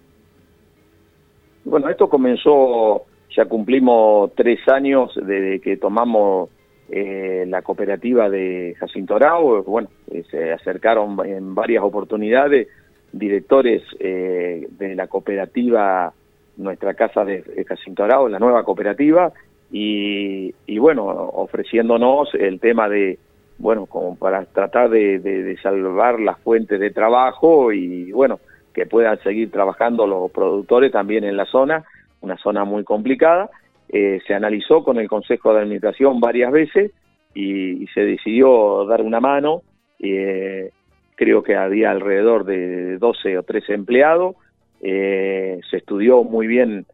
Bueno, 1.65 1.89
esto 1.89 2.09
comenzó, 2.09 3.03
ya 3.35 3.45
cumplimos 3.45 4.31
tres 4.35 4.59
años 4.67 5.11
desde 5.15 5.61
que 5.61 5.77
tomamos 5.77 6.49
eh, 6.89 7.45
la 7.47 7.61
cooperativa 7.61 8.29
de 8.29 8.75
Jacinto 8.77 9.15
Arau, 9.15 9.63
bueno, 9.63 9.87
eh, 10.11 10.23
se 10.29 10.51
acercaron 10.51 11.17
en 11.25 11.55
varias 11.55 11.83
oportunidades 11.83 12.67
directores 13.13 13.83
eh, 13.99 14.67
de 14.69 14.95
la 14.95 15.07
cooperativa, 15.07 16.13
nuestra 16.57 16.93
casa 16.93 17.23
de, 17.23 17.65
Jacinto 17.67 18.03
Arau, 18.03 18.27
la 18.27 18.39
nueva 18.39 18.63
cooperativa, 18.63 19.31
y, 19.75 20.77
bueno, 20.77 21.07
ofreciéndonos 21.07 22.35
el 22.35 22.59
tema 22.59 22.87
de, 22.87 23.17
bueno, 23.57 23.87
como 23.87 24.15
para 24.15 24.45
tratar 24.45 24.91
de, 24.91 25.57
salvar 25.63 26.19
las 26.19 26.39
fuentes 26.41 26.79
de 26.79 26.91
trabajo 26.91 27.73
y 27.73 28.11
bueno, 28.11 28.39
que 28.71 28.85
puedan 28.85 29.19
seguir 29.23 29.49
trabajando 29.49 30.05
los 30.05 30.29
productores 30.29 30.91
también 30.91 31.23
en 31.23 31.37
la 31.37 31.45
zona, 31.45 31.83
una 32.21 32.37
zona 32.37 32.65
muy 32.65 32.83
complicada, 32.83 33.49
eh, 33.89 34.21
se 34.27 34.35
analizó 34.35 34.83
con 34.83 34.97
el 34.97 35.07
Consejo 35.07 35.53
de 35.53 35.61
Administración 35.61 36.19
varias 36.19 36.51
veces 36.51 36.91
y, 37.33 37.87
se 37.95 38.01
decidió 38.01 38.85
dar 38.85 39.01
una 39.01 39.19
mano. 39.19 39.63
Eh, 39.99 40.69
creo 41.15 41.41
que 41.41 41.55
había 41.55 41.89
alrededor 41.89 42.45
de 42.45 42.97
12 42.99 43.39
o 43.39 43.43
13 43.43 43.73
empleados. 43.73 44.35
Eh, 44.81 45.59
se 45.69 45.77
estudió 45.77 46.23
muy 46.23 46.45
bien 46.45 46.85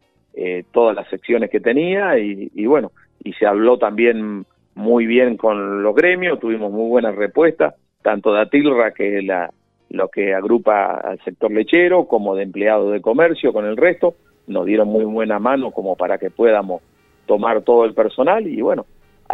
todas 0.72 0.96
las 0.96 1.08
secciones 1.08 1.50
que 1.50 1.60
tenía 1.60 2.18
y, 2.18 2.66
bueno, 2.66 2.92
y 3.22 3.32
se 3.34 3.46
habló 3.46 3.78
también 3.78 4.46
muy 4.74 5.06
bien 5.06 5.36
con 5.36 5.82
los 5.82 5.94
gremios, 5.94 6.40
tuvimos 6.40 6.72
muy 6.72 6.88
buenas 6.88 7.14
respuestas, 7.16 7.74
tanto 8.02 8.32
de 8.32 8.40
Atilra, 8.40 8.92
que 8.92 9.18
es 9.18 9.24
la, 9.24 9.50
lo 9.90 10.08
que 10.08 10.32
agrupa 10.32 10.92
al 10.94 11.20
sector 11.24 11.50
lechero, 11.50 12.06
como 12.06 12.34
de 12.34 12.44
empleados 12.44 12.92
de 12.92 13.00
comercio 13.00 13.52
con 13.52 13.66
el 13.66 13.76
resto 13.76 14.14
nos 14.50 14.66
dieron 14.66 14.88
muy 14.88 15.04
buena 15.04 15.38
mano 15.38 15.70
como 15.70 15.96
para 15.96 16.18
que 16.18 16.30
podamos 16.30 16.82
tomar 17.26 17.62
todo 17.62 17.84
el 17.84 17.94
personal 17.94 18.46
y 18.46 18.60
bueno, 18.60 18.84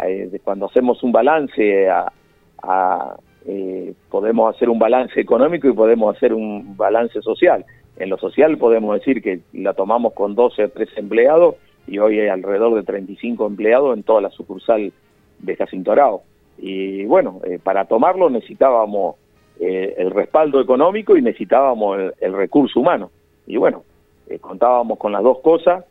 eh, 0.05 0.39
cuando 0.43 0.67
hacemos 0.67 1.01
un 1.03 1.11
balance 1.11 1.89
a, 1.89 3.15
eh, 3.45 3.93
podemos 4.09 4.55
hacer 4.55 4.69
un 4.69 4.77
balance 4.77 5.19
económico 5.19 5.67
y 5.67 5.73
podemos 5.73 6.15
hacer 6.15 6.33
un 6.33 6.75
balance 6.77 7.21
social. 7.21 7.65
En 7.97 8.09
lo 8.09 8.17
social 8.17 8.57
podemos 8.57 8.97
decir 8.97 9.21
que 9.21 9.41
la 9.53 9.73
tomamos 9.73 10.13
con 10.13 10.35
12 10.35 10.63
o 10.63 10.69
13 10.69 10.99
empleados 10.99 11.55
y 11.87 11.99
hoy 11.99 12.19
hay 12.19 12.27
alrededor 12.27 12.75
de 12.75 12.83
35 12.83 13.45
empleados 13.47 13.95
en 13.95 14.03
toda 14.03 14.21
la 14.21 14.29
sucursal 14.29 14.91
de 15.39 15.55
Jacinto 15.55 15.91
Arao. 15.91 16.23
Y 16.57 17.05
bueno, 17.05 17.41
eh, 17.43 17.59
para 17.61 17.85
tomarlo 17.85 18.29
necesitábamos 18.29 19.15
el 19.59 20.11
respaldo 20.11 20.61
económico 20.61 21.17
y 21.17 21.21
necesitábamos 21.23 22.13
el 22.19 22.33
recurso 22.33 22.79
humano. 22.79 23.09
Y 23.47 23.57
bueno, 23.57 23.83
eh, 24.29 24.39
contábamos 24.39 24.97
con 24.97 25.13
las 25.13 25.23
dos 25.23 25.39
cosas 25.39 25.85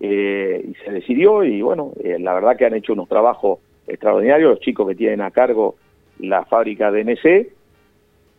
eh, 0.00 0.64
y 0.66 0.74
se 0.82 0.90
decidió 0.90 1.44
y 1.44 1.60
bueno, 1.60 1.92
eh, 2.02 2.18
la 2.18 2.32
verdad 2.32 2.56
que 2.56 2.64
han 2.64 2.74
hecho 2.74 2.94
unos 2.94 3.08
trabajos 3.08 3.58
extraordinarios 3.86 4.50
los 4.50 4.60
chicos 4.60 4.88
que 4.88 4.94
tienen 4.94 5.20
a 5.20 5.30
cargo 5.30 5.74
la 6.18 6.46
fábrica 6.46 6.90
de 6.90 7.04
NC 7.04 7.52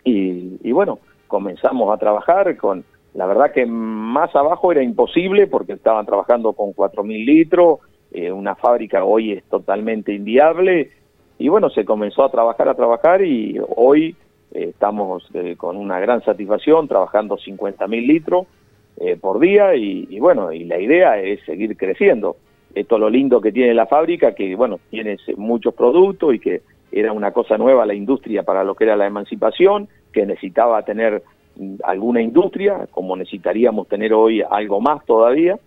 y, 0.06 0.58
y 0.64 0.72
bueno, 0.72 1.00
comenzamos 1.28 1.94
a 1.94 1.98
trabajar 2.00 2.58
con, 2.58 2.84
la 3.14 3.26
verdad 3.26 3.52
que 3.52 3.66
más 3.66 4.36
abajo 4.36 4.72
era 4.72 4.84
imposible 4.84 5.48
porque 5.48 5.74
estaban 5.74 6.06
trabajando 6.06 6.54
con 6.54 6.74
4.000 6.74 7.26
litros, 7.26 7.80
una 8.32 8.56
fábrica 8.56 9.04
hoy 9.04 9.32
es 9.34 9.44
totalmente 9.46 10.14
inviable 10.14 10.92
y 11.40 11.48
bueno, 11.48 11.70
se 11.70 11.84
comenzó 11.84 12.24
a 12.24 12.32
trabajar, 12.32 12.70
a 12.70 12.76
trabajar 12.76 13.24
y 13.24 13.60
hoy 13.76 14.16
estamos 14.52 15.28
con 15.58 15.78
una 15.78 16.00
gran 16.00 16.24
satisfacción 16.24 16.88
trabajando 16.88 17.38
50.000 17.38 18.08
litros 18.08 18.48
eh, 18.98 19.18
por 19.20 19.40
día 19.40 19.76
y, 19.76 20.20
bueno, 20.20 20.52
y 20.52 20.66
la 20.66 20.80
idea 20.80 21.20
es 21.20 21.44
seguir 21.46 21.76
creciendo. 21.76 22.36
Esto 22.76 22.96
es 22.96 23.02
lo 23.02 23.10
lindo 23.10 23.42
que 23.42 23.52
tiene 23.52 23.74
la 23.74 23.88
fábrica, 23.88 24.36
que 24.36 24.56
bueno, 24.56 24.80
tiene 24.90 25.18
muchos 25.36 25.74
productos 25.74 26.36
y 26.36 26.40
que 26.40 26.62
era 26.92 27.12
una 27.12 27.32
cosa 27.32 27.58
nueva 27.58 27.88
la 27.88 27.96
industria 27.96 28.44
para 28.44 28.64
lo 28.64 28.76
que 28.76 28.84
era 28.84 28.96
la 28.96 29.08
emancipación, 29.08 29.88
que 30.12 30.28
necesitaba 30.28 30.84
tener 30.84 31.24
alguna 31.84 32.22
industria, 32.22 32.88
como 32.92 33.16
necesitaríamos 33.16 33.88
tener 33.88 34.14
hoy 34.14 34.42
algo 34.42 34.82
más 34.82 35.06
todavía. 35.06 35.58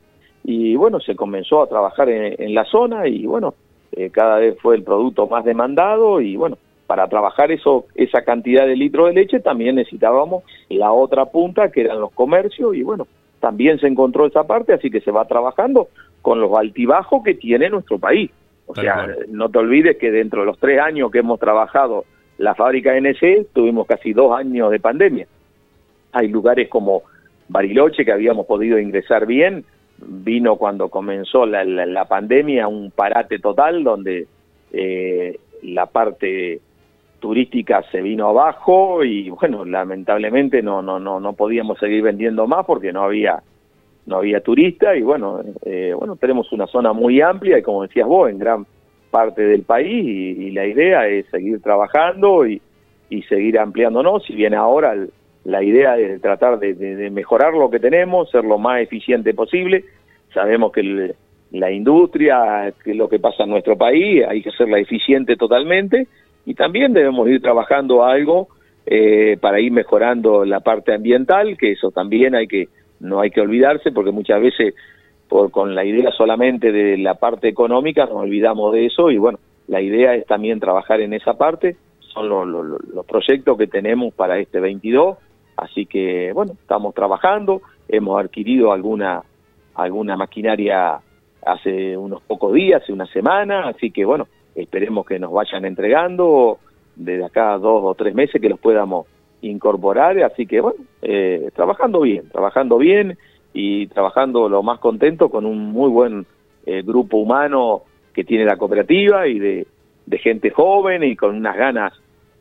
Y 0.44 0.76
bueno, 0.76 1.00
se 1.00 1.16
comenzó 1.16 1.62
a 1.62 1.68
trabajar 1.68 2.08
en, 2.08 2.54
la 2.54 2.64
zona 2.64 3.08
y 3.08 3.26
bueno, 3.26 3.54
eh, 3.92 4.10
cada 4.10 4.38
vez 4.38 4.56
fue 4.60 4.76
el 4.76 4.84
producto 4.84 5.26
más 5.26 5.44
demandado 5.44 6.20
y 6.20 6.36
bueno, 6.36 6.56
para 6.86 7.08
trabajar 7.08 7.50
eso, 7.50 7.86
esa 7.96 8.22
cantidad 8.22 8.66
de 8.66 8.76
litros 8.76 9.08
de 9.08 9.14
leche 9.14 9.40
también 9.40 9.74
necesitábamos 9.74 10.44
la 10.68 10.92
otra 10.92 11.26
punta 11.26 11.72
que 11.72 11.80
eran 11.80 12.00
los 12.00 12.12
comercios 12.12 12.76
y 12.76 12.82
bueno, 12.84 13.08
también 13.40 13.80
se 13.80 13.88
encontró 13.88 14.26
esa 14.26 14.46
parte, 14.46 14.72
así 14.72 14.90
que 14.90 15.00
se 15.00 15.10
va 15.10 15.26
trabajando 15.26 15.88
con 16.22 16.40
los 16.40 16.56
altibajos 16.56 17.24
que 17.24 17.34
tiene 17.34 17.68
nuestro 17.68 17.98
país. 17.98 18.30
O 18.66 18.74
sea, 18.74 19.06
no 19.28 19.48
te 19.48 19.58
olvides 19.58 19.96
que 19.96 20.10
dentro 20.10 20.40
de 20.40 20.46
los 20.46 20.58
tres 20.58 20.80
años 20.80 21.10
que 21.10 21.18
hemos 21.18 21.38
trabajado 21.38 22.04
la 22.38 22.54
fábrica 22.54 22.96
NC, 22.96 23.46
tuvimos 23.52 23.86
casi 23.86 24.12
dos 24.12 24.36
años 24.36 24.70
de 24.70 24.80
pandemia. 24.80 25.26
Hay 26.16 26.28
lugares 26.28 26.68
como 26.68 27.02
Bariloche 27.48 28.06
que 28.06 28.12
habíamos 28.12 28.46
podido 28.46 28.78
ingresar 28.78 29.26
bien, 29.26 29.64
vino 29.98 30.56
cuando 30.56 30.88
comenzó 30.88 31.44
la, 31.44 31.62
la, 31.62 32.04
pandemia 32.06 32.68
un 32.68 32.90
parate 32.90 33.38
total 33.38 33.84
donde 33.84 34.26
eh, 34.72 35.38
la 35.62 35.86
parte 35.86 36.60
turística 37.20 37.82
se 37.90 38.00
vino 38.00 38.28
abajo 38.28 39.04
y 39.04 39.30
bueno, 39.30 39.64
lamentablemente 39.64 40.62
no 40.62 40.82
no 40.82 40.98
no 40.98 41.20
no 41.20 41.32
podíamos 41.34 41.78
seguir 41.78 42.02
vendiendo 42.02 42.46
más 42.46 42.64
porque 42.66 42.92
no 42.92 43.04
había 43.04 43.42
no 44.06 44.16
había 44.16 44.40
turistas 44.40 44.96
y 44.96 45.02
bueno, 45.02 45.40
eh, 45.64 45.94
bueno, 45.96 46.16
tenemos 46.16 46.50
una 46.52 46.66
zona 46.66 46.92
muy 46.92 47.20
amplia 47.20 47.58
y 47.58 47.62
como 47.62 47.82
decías 47.82 48.06
vos, 48.06 48.30
en 48.30 48.38
gran 48.38 48.66
parte 49.10 49.42
del 49.42 49.62
país 49.62 50.38
y, 50.38 50.50
la 50.50 50.66
idea 50.66 51.08
es 51.08 51.26
seguir 51.26 51.60
trabajando 51.60 52.46
y, 52.46 52.60
y, 53.10 53.22
seguir 53.22 53.58
ampliándonos, 53.58 54.24
si 54.24 54.34
bien 54.34 54.54
ahora 54.54 54.94
la 55.46 55.62
idea 55.62 55.96
es 55.96 56.20
tratar 56.20 56.58
de, 56.58 56.74
mejorar 57.10 57.54
lo 57.54 57.70
que 57.70 57.78
tenemos, 57.78 58.28
ser 58.30 58.44
lo 58.44 58.58
más 58.58 58.80
eficiente 58.80 59.32
posible, 59.32 59.84
sabemos 60.34 60.72
que 60.72 61.14
la 61.52 61.70
industria, 61.70 62.74
que 62.84 62.94
lo 62.94 63.08
que 63.08 63.20
pasa 63.20 63.44
en 63.44 63.50
nuestro 63.50 63.78
país, 63.78 64.24
hay 64.28 64.42
que 64.42 64.48
hacerla 64.48 64.80
eficiente 64.80 65.36
totalmente, 65.36 66.08
y 66.44 66.54
también 66.54 66.92
debemos 66.92 67.28
ir 67.28 67.40
trabajando 67.40 68.04
algo 68.04 68.48
eh, 68.86 69.36
para 69.40 69.60
ir 69.60 69.70
mejorando 69.70 70.44
la 70.44 70.60
parte 70.60 70.92
ambiental, 70.92 71.56
que 71.56 71.72
eso 71.72 71.92
también 71.92 72.34
hay 72.34 72.48
que 72.48 72.68
no 72.98 73.20
hay 73.20 73.30
que 73.30 73.42
olvidarse 73.42 73.92
porque 73.92 74.10
muchas 74.10 74.40
veces 74.40 74.74
por 75.28 75.50
con 75.50 75.74
la 75.74 75.84
idea 75.84 76.10
solamente 76.12 76.72
de 76.72 76.96
la 76.96 77.14
parte 77.14 77.46
económica 77.46 78.06
nos 78.06 78.22
olvidamos 78.22 78.72
de 78.72 78.86
eso 78.86 79.10
y 79.10 79.18
bueno, 79.18 79.38
la 79.68 79.82
idea 79.82 80.14
es 80.14 80.24
también 80.26 80.60
trabajar 80.60 81.00
en 81.00 81.12
esa 81.12 81.36
parte, 81.36 81.76
son 82.00 82.28
los 82.28 83.06
proyectos 83.06 83.58
que 83.58 83.66
tenemos 83.66 84.14
para 84.14 84.38
este 84.38 84.58
22, 84.58 85.18
así 85.56 85.86
que 85.86 86.32
bueno, 86.32 86.52
estamos 86.52 86.94
trabajando, 86.94 87.62
hemos 87.88 88.22
adquirido 88.22 88.72
alguna 88.72 89.22
alguna 89.74 90.16
maquinaria 90.16 91.00
hace 91.44 91.96
unos 91.96 92.22
pocos 92.22 92.52
días, 92.52 92.82
hace 92.82 92.92
una 92.92 93.06
semana, 93.06 93.68
así 93.68 93.90
que 93.90 94.04
bueno, 94.04 94.26
esperemos 94.54 95.06
que 95.06 95.18
nos 95.18 95.32
vayan 95.32 95.64
entregando 95.64 96.58
desde 96.94 97.24
acá 97.24 97.58
dos 97.58 97.82
o 97.84 97.94
tres 97.94 98.14
meses 98.14 98.40
que 98.40 98.48
los 98.48 98.58
podamos 98.58 99.06
incorporar, 99.42 100.18
así 100.22 100.46
que 100.46 100.60
bueno, 100.60 100.78
eh, 101.02 101.50
trabajando 101.54 102.00
bien, 102.00 102.28
trabajando 102.30 102.78
bien 102.78 103.18
y 103.52 103.86
trabajando 103.88 104.48
lo 104.48 104.62
más 104.62 104.80
contento 104.80 105.28
con 105.28 105.46
un 105.46 105.58
muy 105.72 105.90
buen 105.90 106.26
eh, 106.64 106.82
grupo 106.82 107.18
humano 107.18 107.82
que 108.12 108.24
tiene 108.24 108.44
la 108.44 108.56
cooperativa 108.56 109.28
y 109.28 109.38
de, 109.38 109.66
de 110.06 110.18
gente 110.18 110.50
joven 110.50 111.04
y 111.04 111.16
con 111.16 111.36
unas 111.36 111.56
ganas 111.56 111.92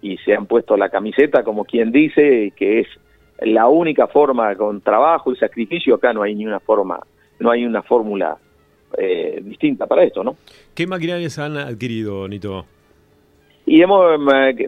y 0.01 0.17
se 0.17 0.33
han 0.33 0.45
puesto 0.45 0.77
la 0.77 0.89
camiseta 0.89 1.43
como 1.43 1.65
quien 1.65 1.91
dice 1.91 2.53
que 2.55 2.81
es 2.81 2.87
la 3.39 3.67
única 3.67 4.07
forma 4.07 4.55
con 4.55 4.81
trabajo 4.81 5.31
y 5.31 5.35
sacrificio 5.35 5.95
acá 5.95 6.13
no 6.13 6.23
hay 6.23 6.35
ni 6.35 6.45
una 6.45 6.59
forma 6.59 6.99
no 7.39 7.51
hay 7.51 7.65
una 7.65 7.81
fórmula 7.83 8.37
eh, 8.97 9.41
distinta 9.43 9.87
para 9.87 10.03
esto, 10.03 10.23
¿no? 10.23 10.37
¿Qué 10.73 10.87
maquinarias 10.87 11.37
han 11.37 11.57
adquirido, 11.57 12.27
Nito? 12.27 12.65
Y 13.65 13.81
hemos 13.81 14.19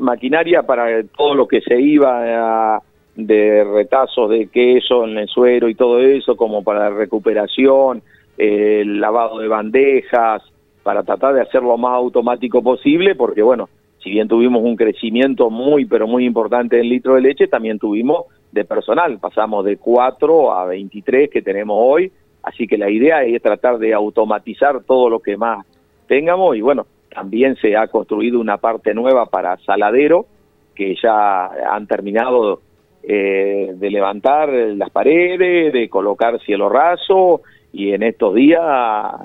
maquinaria 0.02 0.64
para 0.64 1.04
todo 1.04 1.36
lo 1.36 1.48
que 1.48 1.62
se 1.62 1.80
iba 1.80 2.82
de 3.16 3.64
retazos 3.64 4.30
de 4.30 4.48
queso 4.48 5.06
en 5.06 5.18
el 5.18 5.28
suero 5.28 5.70
y 5.70 5.76
todo 5.76 6.00
eso, 6.02 6.36
como 6.36 6.64
para 6.64 6.90
recuperación, 6.90 8.02
el 8.38 9.00
lavado 9.00 9.40
de 9.40 9.48
bandejas, 9.48 10.42
para 10.84 11.04
tratar 11.04 11.36
de 11.36 11.42
hacerlo 11.42 11.70
lo 11.70 11.78
más 11.78 11.94
automático 11.94 12.62
posible, 12.62 13.16
porque 13.16 13.42
bueno, 13.42 13.70
si 14.04 14.10
bien 14.10 14.28
tuvimos 14.28 14.64
un 14.64 14.76
crecimiento 14.76 15.50
muy, 15.50 15.86
pero 15.86 16.08
muy 16.08 16.26
importante 16.26 16.80
en 16.80 16.90
litro 16.90 17.16
de 17.16 17.22
leche, 17.22 17.48
también 17.48 17.78
tuvimos 17.78 18.26
de 18.58 18.66
personal, 18.66 19.20
pasamos 19.20 19.64
de 19.64 19.78
4 19.78 20.52
a 20.52 20.66
23 20.66 21.30
que 21.30 21.42
tenemos 21.42 21.78
hoy, 21.80 22.12
así 22.44 22.68
que 22.68 22.78
la 22.78 22.90
idea 22.90 23.24
es 23.24 23.42
tratar 23.42 23.78
de 23.78 23.94
automatizar 23.94 24.84
todo 24.84 25.10
lo 25.10 25.20
que 25.20 25.38
más 25.38 25.66
tengamos. 26.08 26.58
Y 26.58 26.62
bueno, 26.62 26.88
también 27.10 27.56
se 27.58 27.78
ha 27.78 27.88
construido 27.88 28.40
una 28.40 28.58
parte 28.58 28.94
nueva 28.94 29.28
para 29.28 29.58
saladero, 29.60 30.26
que 30.76 30.96
ya 31.02 31.48
han 31.72 31.88
terminado 31.88 32.62
eh, 33.04 33.74
de 33.76 33.90
levantar 33.90 34.50
las 34.50 34.90
paredes, 34.90 35.74
de 35.74 35.90
colocar 35.90 36.40
cielo 36.42 36.70
raso. 36.70 37.42
Y 37.74 37.92
en 37.94 38.04
estos 38.04 38.34
días 38.36 38.62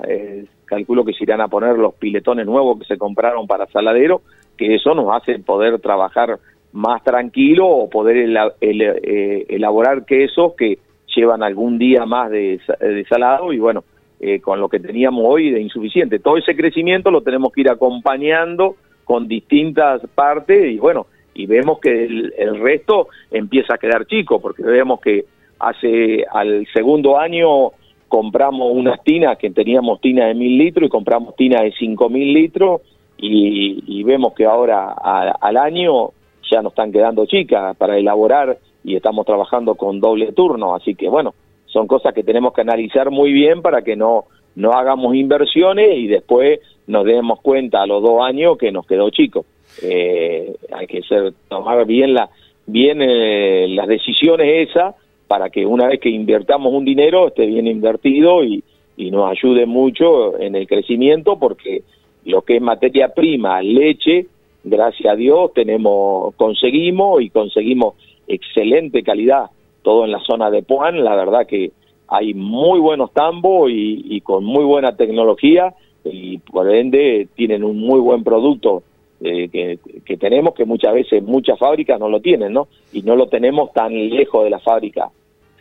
eh, 0.07 0.45
calculo 0.65 1.05
que 1.05 1.13
se 1.13 1.23
irán 1.23 1.41
a 1.41 1.47
poner 1.47 1.77
los 1.77 1.93
piletones 1.95 2.45
nuevos 2.45 2.79
que 2.79 2.85
se 2.85 2.97
compraron 2.97 3.47
para 3.47 3.67
saladero, 3.67 4.21
que 4.57 4.75
eso 4.75 4.93
nos 4.95 5.15
hace 5.15 5.39
poder 5.39 5.79
trabajar 5.79 6.39
más 6.73 7.03
tranquilo 7.03 7.67
o 7.67 7.89
poder 7.89 8.17
eh, 8.61 9.45
elaborar 9.49 10.05
quesos 10.05 10.53
que 10.57 10.79
llevan 11.15 11.43
algún 11.43 11.77
día 11.77 12.05
más 12.05 12.31
de, 12.31 12.59
salado 13.07 13.53
y 13.53 13.59
bueno, 13.59 13.83
eh, 14.19 14.39
con 14.39 14.59
lo 14.59 14.67
que 14.67 14.79
teníamos 14.79 15.23
hoy 15.27 15.51
de 15.51 15.61
insuficiente. 15.61 16.19
Todo 16.19 16.37
ese 16.37 16.55
crecimiento 16.55 17.11
lo 17.11 17.21
tenemos 17.21 17.51
que 17.53 17.61
ir 17.61 17.69
acompañando 17.69 18.75
con 19.03 19.27
distintas 19.27 20.01
partes 20.15 20.73
y 20.73 20.77
bueno, 20.77 21.07
y 21.35 21.45
vemos 21.45 21.79
que 21.79 22.05
el, 22.05 22.33
el 22.37 22.59
resto 22.59 23.07
empieza 23.31 23.75
a 23.75 23.77
quedar 23.77 24.05
chico, 24.05 24.39
porque 24.41 24.63
vemos 24.63 24.99
que 24.99 25.25
hace 25.59 26.25
al 26.31 26.67
segundo 26.73 27.19
año 27.19 27.71
compramos 28.07 28.71
unas 28.71 29.03
tinas 29.03 29.37
que 29.37 29.49
teníamos 29.49 29.99
tinas 30.01 30.27
de 30.27 30.35
mil 30.35 30.57
litros 30.57 30.87
y 30.87 30.89
compramos 30.89 31.35
tinas 31.35 31.61
de 31.61 31.73
cinco 31.77 32.09
mil 32.09 32.33
litros 32.33 32.81
y, 33.17 34.03
vemos 34.03 34.33
que 34.33 34.45
ahora 34.45 34.91
al 34.91 35.57
año 35.57 36.09
ya 36.53 36.61
nos 36.61 36.73
están 36.73 36.91
quedando 36.91 37.25
chicas 37.25 37.75
para 37.77 37.97
elaborar 37.97 38.57
y 38.83 38.95
estamos 38.95 39.25
trabajando 39.25 39.75
con 39.75 39.99
doble 39.99 40.31
turno, 40.33 40.75
así 40.75 40.93
que 40.93 41.09
bueno, 41.09 41.33
son 41.65 41.87
cosas 41.87 42.13
que 42.13 42.23
tenemos 42.23 42.53
que 42.53 42.61
analizar 42.61 43.09
muy 43.09 43.33
bien 43.33 43.61
para 43.61 43.81
que 43.81 43.95
no, 43.95 44.25
no 44.55 44.73
hagamos 44.73 45.15
inversiones 45.15 45.97
y 45.97 46.07
después 46.07 46.59
nos 46.85 47.05
demos 47.05 47.41
cuenta 47.41 47.81
a 47.81 47.87
los 47.87 48.03
dos 48.03 48.21
años 48.21 48.57
que 48.57 48.71
nos 48.71 48.85
quedó 48.85 49.09
chico. 49.09 49.45
Eh, 49.81 50.53
hay 50.71 50.85
que 50.85 51.01
ser, 51.01 51.33
tomar 51.47 51.85
bien, 51.85 52.13
la, 52.13 52.29
bien 52.67 53.01
eh, 53.01 53.67
las 53.69 53.87
decisiones 53.87 54.69
esas 54.69 54.95
para 55.27 55.49
que 55.49 55.65
una 55.65 55.87
vez 55.87 55.99
que 55.99 56.09
invertamos 56.09 56.71
un 56.71 56.85
dinero 56.85 57.27
esté 57.27 57.47
bien 57.47 57.67
invertido 57.67 58.43
y, 58.43 58.63
nos 58.95 59.29
ayude 59.29 59.65
mucho 59.65 60.39
en 60.39 60.55
el 60.55 60.65
crecimiento 60.65 61.37
porque 61.37 61.83
lo 62.25 62.43
que 62.43 62.55
es 62.55 62.61
materia 62.61 63.09
prima, 63.09 63.61
leche, 63.61 64.27
gracias 64.63 65.13
a 65.13 65.15
Dios 65.15 65.53
tenemos, 65.53 66.33
conseguimos 66.35 67.21
y 67.21 67.29
conseguimos 67.29 67.95
excelente 68.27 69.03
calidad, 69.03 69.47
todo 69.81 70.05
en 70.05 70.11
la 70.11 70.19
zona 70.19 70.49
de 70.49 70.63
Puan, 70.63 71.03
la 71.03 71.15
verdad 71.15 71.45
que 71.47 71.71
hay 72.07 72.33
muy 72.33 72.79
buenos 72.79 73.11
tambos 73.13 73.69
y, 73.71 74.21
con 74.21 74.43
muy 74.43 74.63
buena 74.63 74.95
tecnología 74.95 75.73
y 76.05 76.37
por 76.37 76.73
ende 76.73 77.27
tienen 77.35 77.63
un 77.63 77.79
muy 77.79 77.99
buen 77.99 78.23
producto 78.23 78.83
eh, 79.21 79.47
que, 79.49 79.79
que, 80.05 80.17
tenemos 80.17 80.53
que 80.53 80.65
muchas 80.65 80.93
veces 80.93 81.23
muchas 81.23 81.57
fábricas 81.57 81.99
no 81.99 82.09
lo 82.09 82.19
tienen, 82.19 82.53
¿no? 82.53 82.67
Y 82.91 83.01
no 83.03 83.15
lo 83.15 83.27
tenemos 83.27 83.71
tan 83.73 84.09
lejos 84.09 84.43
de 84.43 84.49
la 84.49 84.59
fábrica 84.59 85.09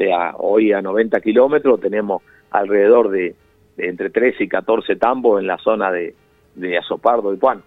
sea, 0.02 0.34
hoy 0.38 0.72
a 0.72 0.82
90 0.82 1.20
kilómetros 1.20 1.80
tenemos 1.80 2.22
alrededor 2.50 3.10
de, 3.10 3.34
entre 3.78 4.10
13 4.10 4.44
y 4.44 4.48
14 4.48 4.96
tambos 4.96 5.40
en 5.40 5.46
la 5.46 5.58
zona 5.58 5.90
de, 5.90 6.14
de 6.54 6.78
Azopardo 6.78 7.32
y 7.32 7.36
Puan. 7.36 7.62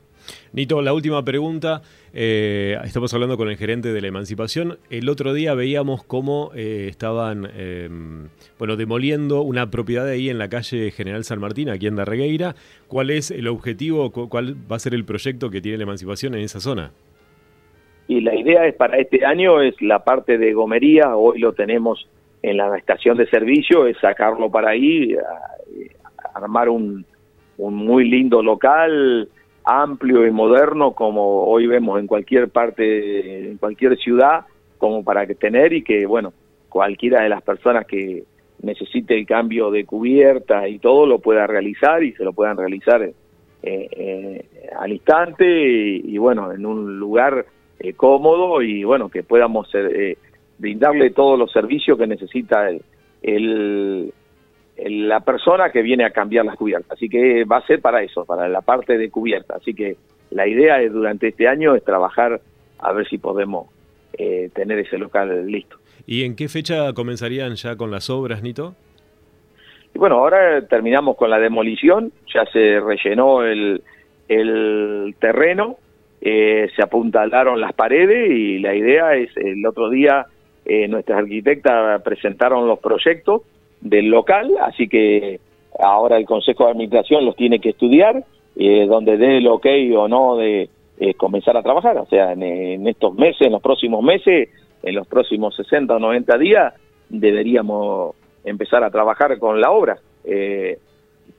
Nito, 0.55 0.81
la 0.81 0.93
última 0.93 1.21
pregunta. 1.25 1.81
Eh, 2.13 2.77
estamos 2.85 3.13
hablando 3.13 3.35
con 3.35 3.49
el 3.49 3.57
gerente 3.57 3.91
de 3.91 3.99
la 3.99 4.07
Emancipación. 4.07 4.77
El 4.89 5.09
otro 5.09 5.33
día 5.33 5.53
veíamos 5.53 6.05
cómo 6.05 6.51
eh, 6.55 6.87
estaban 6.89 7.45
em, 7.57 8.29
bueno, 8.57 8.77
demoliendo 8.77 9.41
una 9.41 9.69
propiedad 9.69 10.07
ahí 10.07 10.29
en 10.29 10.37
la 10.37 10.47
calle 10.47 10.91
General 10.91 11.25
San 11.25 11.41
Martín, 11.41 11.67
aquí 11.67 11.87
en 11.87 11.97
Darregueira. 11.97 12.55
¿Cuál 12.87 13.09
es 13.09 13.31
el 13.31 13.49
objetivo, 13.49 14.13
cuál 14.13 14.55
va 14.71 14.77
a 14.77 14.79
ser 14.79 14.93
el 14.93 15.03
proyecto 15.03 15.49
que 15.49 15.59
tiene 15.59 15.77
la 15.77 15.83
Emancipación 15.83 16.35
en 16.35 16.39
esa 16.39 16.61
zona? 16.61 16.91
Y 18.07 18.21
la 18.21 18.33
idea 18.33 18.65
es 18.65 18.75
para 18.75 18.97
este 18.97 19.25
año 19.25 19.61
es 19.61 19.75
la 19.81 20.05
parte 20.05 20.37
de 20.37 20.53
gomería, 20.53 21.17
hoy 21.17 21.39
lo 21.39 21.51
tenemos 21.51 22.07
en 22.41 22.55
la 22.55 22.77
estación 22.77 23.17
de 23.17 23.27
servicio, 23.27 23.87
es 23.87 23.97
sacarlo 23.97 24.49
para 24.49 24.69
ahí, 24.69 25.17
armar 26.33 26.69
un, 26.69 27.03
un 27.57 27.73
muy 27.73 28.07
lindo 28.07 28.41
local, 28.41 29.27
amplio 29.65 30.25
y 30.25 30.31
moderno 30.31 30.93
como 30.93 31.45
hoy 31.45 31.67
vemos 31.67 31.99
en 31.99 32.07
cualquier 32.07 32.49
parte, 32.49 33.49
en 33.49 33.57
cualquier 33.57 33.97
ciudad, 33.97 34.45
como 34.77 35.03
para 35.03 35.25
que 35.25 35.35
tener 35.35 35.73
y 35.73 35.83
que, 35.83 36.05
bueno, 36.05 36.33
cualquiera 36.69 37.23
de 37.23 37.29
las 37.29 37.41
personas 37.41 37.85
que 37.85 38.23
necesite 38.61 39.17
el 39.17 39.25
cambio 39.25 39.71
de 39.71 39.85
cubierta 39.85 40.67
y 40.67 40.79
todo 40.79 41.05
lo 41.05 41.19
pueda 41.19 41.47
realizar 41.47 42.03
y 42.03 42.13
se 42.13 42.23
lo 42.23 42.33
puedan 42.33 42.57
realizar 42.57 43.01
eh, 43.01 43.13
eh, 43.63 44.45
al 44.77 44.91
instante 44.91 45.45
y, 45.45 46.17
bueno, 46.17 46.51
en 46.51 46.65
un 46.65 46.99
lugar 46.99 47.45
eh, 47.79 47.93
cómodo 47.93 48.61
y 48.61 48.83
bueno, 48.83 49.09
que 49.09 49.23
podamos 49.23 49.67
eh, 49.73 50.17
brindarle 50.57 51.09
todos 51.09 51.37
los 51.37 51.51
servicios 51.51 51.97
que 51.97 52.07
necesita 52.07 52.69
el, 53.21 54.13
la 54.77 55.21
persona 55.21 55.69
que 55.71 55.81
viene 55.81 56.03
a 56.03 56.11
cambiar 56.11 56.45
las 56.45 56.55
cubiertas. 56.55 56.91
Así 56.91 57.09
que 57.09 57.45
va 57.45 57.57
a 57.57 57.67
ser 57.67 57.81
para 57.81 58.03
eso, 58.03 58.25
para 58.25 58.47
la 58.49 58.61
parte 58.61 58.97
de 58.97 59.09
cubierta. 59.09 59.55
Así 59.55 59.73
que 59.73 59.97
la 60.31 60.47
idea 60.47 60.81
es 60.81 60.91
durante 60.91 61.29
este 61.29 61.47
año 61.47 61.75
es 61.75 61.83
trabajar 61.83 62.41
a 62.79 62.93
ver 62.93 63.07
si 63.07 63.17
podemos 63.17 63.67
eh, 64.17 64.49
tener 64.53 64.79
ese 64.79 64.97
local 64.97 65.47
listo. 65.47 65.77
¿Y 66.05 66.23
en 66.23 66.35
qué 66.35 66.49
fecha 66.49 66.93
comenzarían 66.93 67.55
ya 67.55 67.75
con 67.75 67.89
las 67.89 68.09
obras, 68.09 68.43
Nito? 68.43 68.75
Y 69.93 69.97
bueno, 69.97 70.15
ahora 70.15 70.61
terminamos 70.67 71.15
con 71.15 71.29
la 71.29 71.39
demolición, 71.39 72.11
ya 72.33 72.45
se 72.51 72.81
rellenó 72.81 73.43
el, 73.43 73.81
el 74.27 75.15
terreno, 75.19 75.77
eh, 76.21 76.69
se 76.75 76.83
apuntalaron 76.83 77.61
las 77.61 77.73
paredes 77.73 78.29
y 78.29 78.59
la 78.59 78.75
idea 78.75 79.15
es 79.15 79.29
el 79.37 79.65
otro 79.65 79.89
día 79.89 80.25
eh, 80.65 80.87
nuestras 80.87 81.19
arquitectas 81.19 82.01
presentaron 82.01 82.67
los 82.67 82.79
proyectos 82.79 83.43
del 83.85 84.07
local, 84.07 84.51
así 84.61 84.89
que 84.89 85.39
ahora 85.79 86.17
el 86.17 86.25
Consejo 86.25 86.65
de 86.65 86.71
Administración 86.71 87.23
los 87.23 87.35
tiene 87.35 87.59
que 87.59 87.69
estudiar, 87.69 88.23
eh, 88.55 88.87
donde 88.87 89.17
dé 89.17 89.37
el 89.37 89.47
ok 89.47 89.67
o 89.95 90.07
no 90.07 90.37
de 90.37 90.69
eh, 90.99 91.13
comenzar 91.13 91.55
a 91.55 91.61
trabajar. 91.61 91.97
O 91.99 92.07
sea, 92.07 92.33
en, 92.33 92.87
estos 92.87 93.13
meses, 93.13 93.41
en 93.41 93.51
los 93.51 93.61
próximos 93.61 94.03
meses, 94.03 94.49
en 94.81 94.95
los 94.95 95.07
próximos 95.07 95.55
60 95.55 95.95
o 95.95 95.99
90 95.99 96.37
días, 96.39 96.73
deberíamos 97.09 98.15
empezar 98.43 98.83
a 98.83 98.89
trabajar 98.89 99.37
con 99.37 99.61
la 99.61 99.69
obra. 99.69 99.97
Eh, 100.23 100.79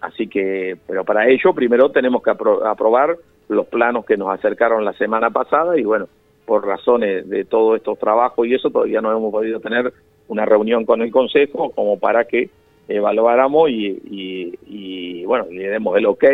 así 0.00 0.28
que, 0.28 0.76
pero 0.86 1.04
para 1.04 1.28
ello 1.28 1.52
primero 1.52 1.90
tenemos 1.90 2.22
que 2.22 2.30
aprobar 2.30 3.16
los 3.48 3.66
planos 3.66 4.04
que 4.04 4.16
nos 4.16 4.28
acercaron 4.28 4.84
la 4.84 4.92
semana 4.92 5.30
pasada 5.30 5.76
y 5.76 5.82
bueno, 5.82 6.06
por 6.44 6.64
razones 6.64 7.28
de 7.28 7.44
todos 7.44 7.76
estos 7.76 7.98
trabajos 7.98 8.46
y 8.46 8.54
eso 8.54 8.70
todavía 8.70 9.00
no 9.00 9.10
hemos 9.10 9.32
podido 9.32 9.58
tener 9.58 9.92
una 10.28 10.44
reunión 10.44 10.84
con 10.84 11.02
el 11.02 11.10
Consejo 11.10 11.70
como 11.70 11.98
para 11.98 12.24
que 12.24 12.50
evaluáramos 12.88 13.70
y, 13.70 15.24
bueno, 15.24 15.46
le 15.50 15.68
demos 15.68 15.96
el 15.96 16.06
ok 16.06 16.24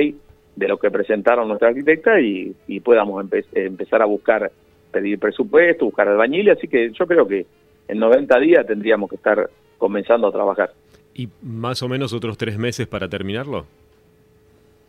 de 0.57 0.68
lo 0.68 0.78
que 0.78 0.90
presentaron 0.90 1.48
nuestra 1.48 1.68
arquitecta 1.68 2.20
y, 2.20 2.55
podamos 2.81 3.24
empezar 3.55 4.02
a 4.02 4.07
buscar, 4.07 4.50
pedir 4.90 5.18
presupuesto, 5.18 5.87
buscar 5.87 6.09
albañil, 6.09 6.50
así 6.50 6.68
que 6.68 6.90
yo 6.92 7.07
creo 7.07 7.26
que 7.26 7.46
en 7.88 7.98
90 7.98 8.38
días 8.38 8.66
tendríamos 8.66 9.09
que 9.09 9.16
estar 9.16 9.48
comenzando 9.78 10.28
a 10.28 10.33
trabajar. 10.33 10.72
¿Y 11.14 11.28
más 11.42 11.83
o 11.83 11.88
menos 11.88 12.12
otros 12.12 12.38
tres 12.38 12.59
meses 12.59 12.87
para 12.87 13.09
terminarlo? 13.09 13.66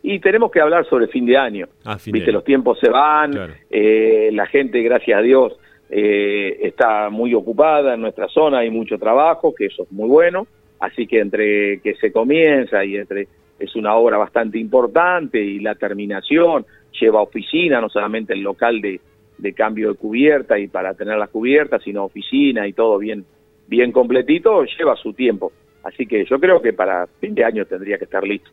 y 0.06 0.20
tenemos 0.20 0.52
que 0.52 0.60
hablar 0.60 0.86
sobre 0.86 1.08
fin 1.08 1.24
de 1.24 1.34
año. 1.34 1.66
Ah, 1.82 1.96
Viste, 2.04 2.30
los 2.30 2.44
tiempos 2.44 2.78
se 2.78 2.90
van, 2.90 3.32
eh, 3.70 4.28
la 4.34 4.46
gente, 4.46 4.82
gracias 4.82 5.18
a 5.18 5.22
Dios, 5.22 5.54
eh, 5.90 6.58
está 6.62 7.10
muy 7.10 7.34
ocupada 7.34 7.94
en 7.94 8.00
nuestra 8.00 8.28
zona, 8.28 8.58
hay 8.58 8.70
mucho 8.70 8.98
trabajo, 8.98 9.54
que 9.54 9.66
eso 9.66 9.84
es 9.84 9.92
muy 9.92 10.08
bueno, 10.08 10.46
así 10.80 11.06
que 11.06 11.20
entre 11.20 11.80
que 11.80 11.94
se 11.96 12.12
comienza 12.12 12.84
y 12.84 12.96
entre 12.96 13.28
es 13.58 13.76
una 13.76 13.94
obra 13.94 14.18
bastante 14.18 14.58
importante 14.58 15.40
y 15.40 15.60
la 15.60 15.74
terminación 15.74 16.66
lleva 17.00 17.22
oficina, 17.22 17.80
no 17.80 17.88
solamente 17.88 18.32
el 18.32 18.40
local 18.40 18.80
de, 18.80 19.00
de 19.38 19.52
cambio 19.52 19.92
de 19.92 19.98
cubierta 19.98 20.58
y 20.58 20.68
para 20.68 20.94
tener 20.94 21.18
las 21.18 21.30
cubiertas, 21.30 21.82
sino 21.82 22.04
oficina 22.04 22.66
y 22.66 22.72
todo 22.72 22.98
bien, 22.98 23.24
bien 23.66 23.92
completito, 23.92 24.64
lleva 24.64 24.96
su 24.96 25.12
tiempo. 25.12 25.52
Así 25.82 26.06
que 26.06 26.24
yo 26.24 26.40
creo 26.40 26.62
que 26.62 26.72
para 26.72 27.06
fin 27.20 27.34
de 27.34 27.44
año 27.44 27.66
tendría 27.66 27.98
que 27.98 28.04
estar 28.04 28.24
listo. 28.24 28.50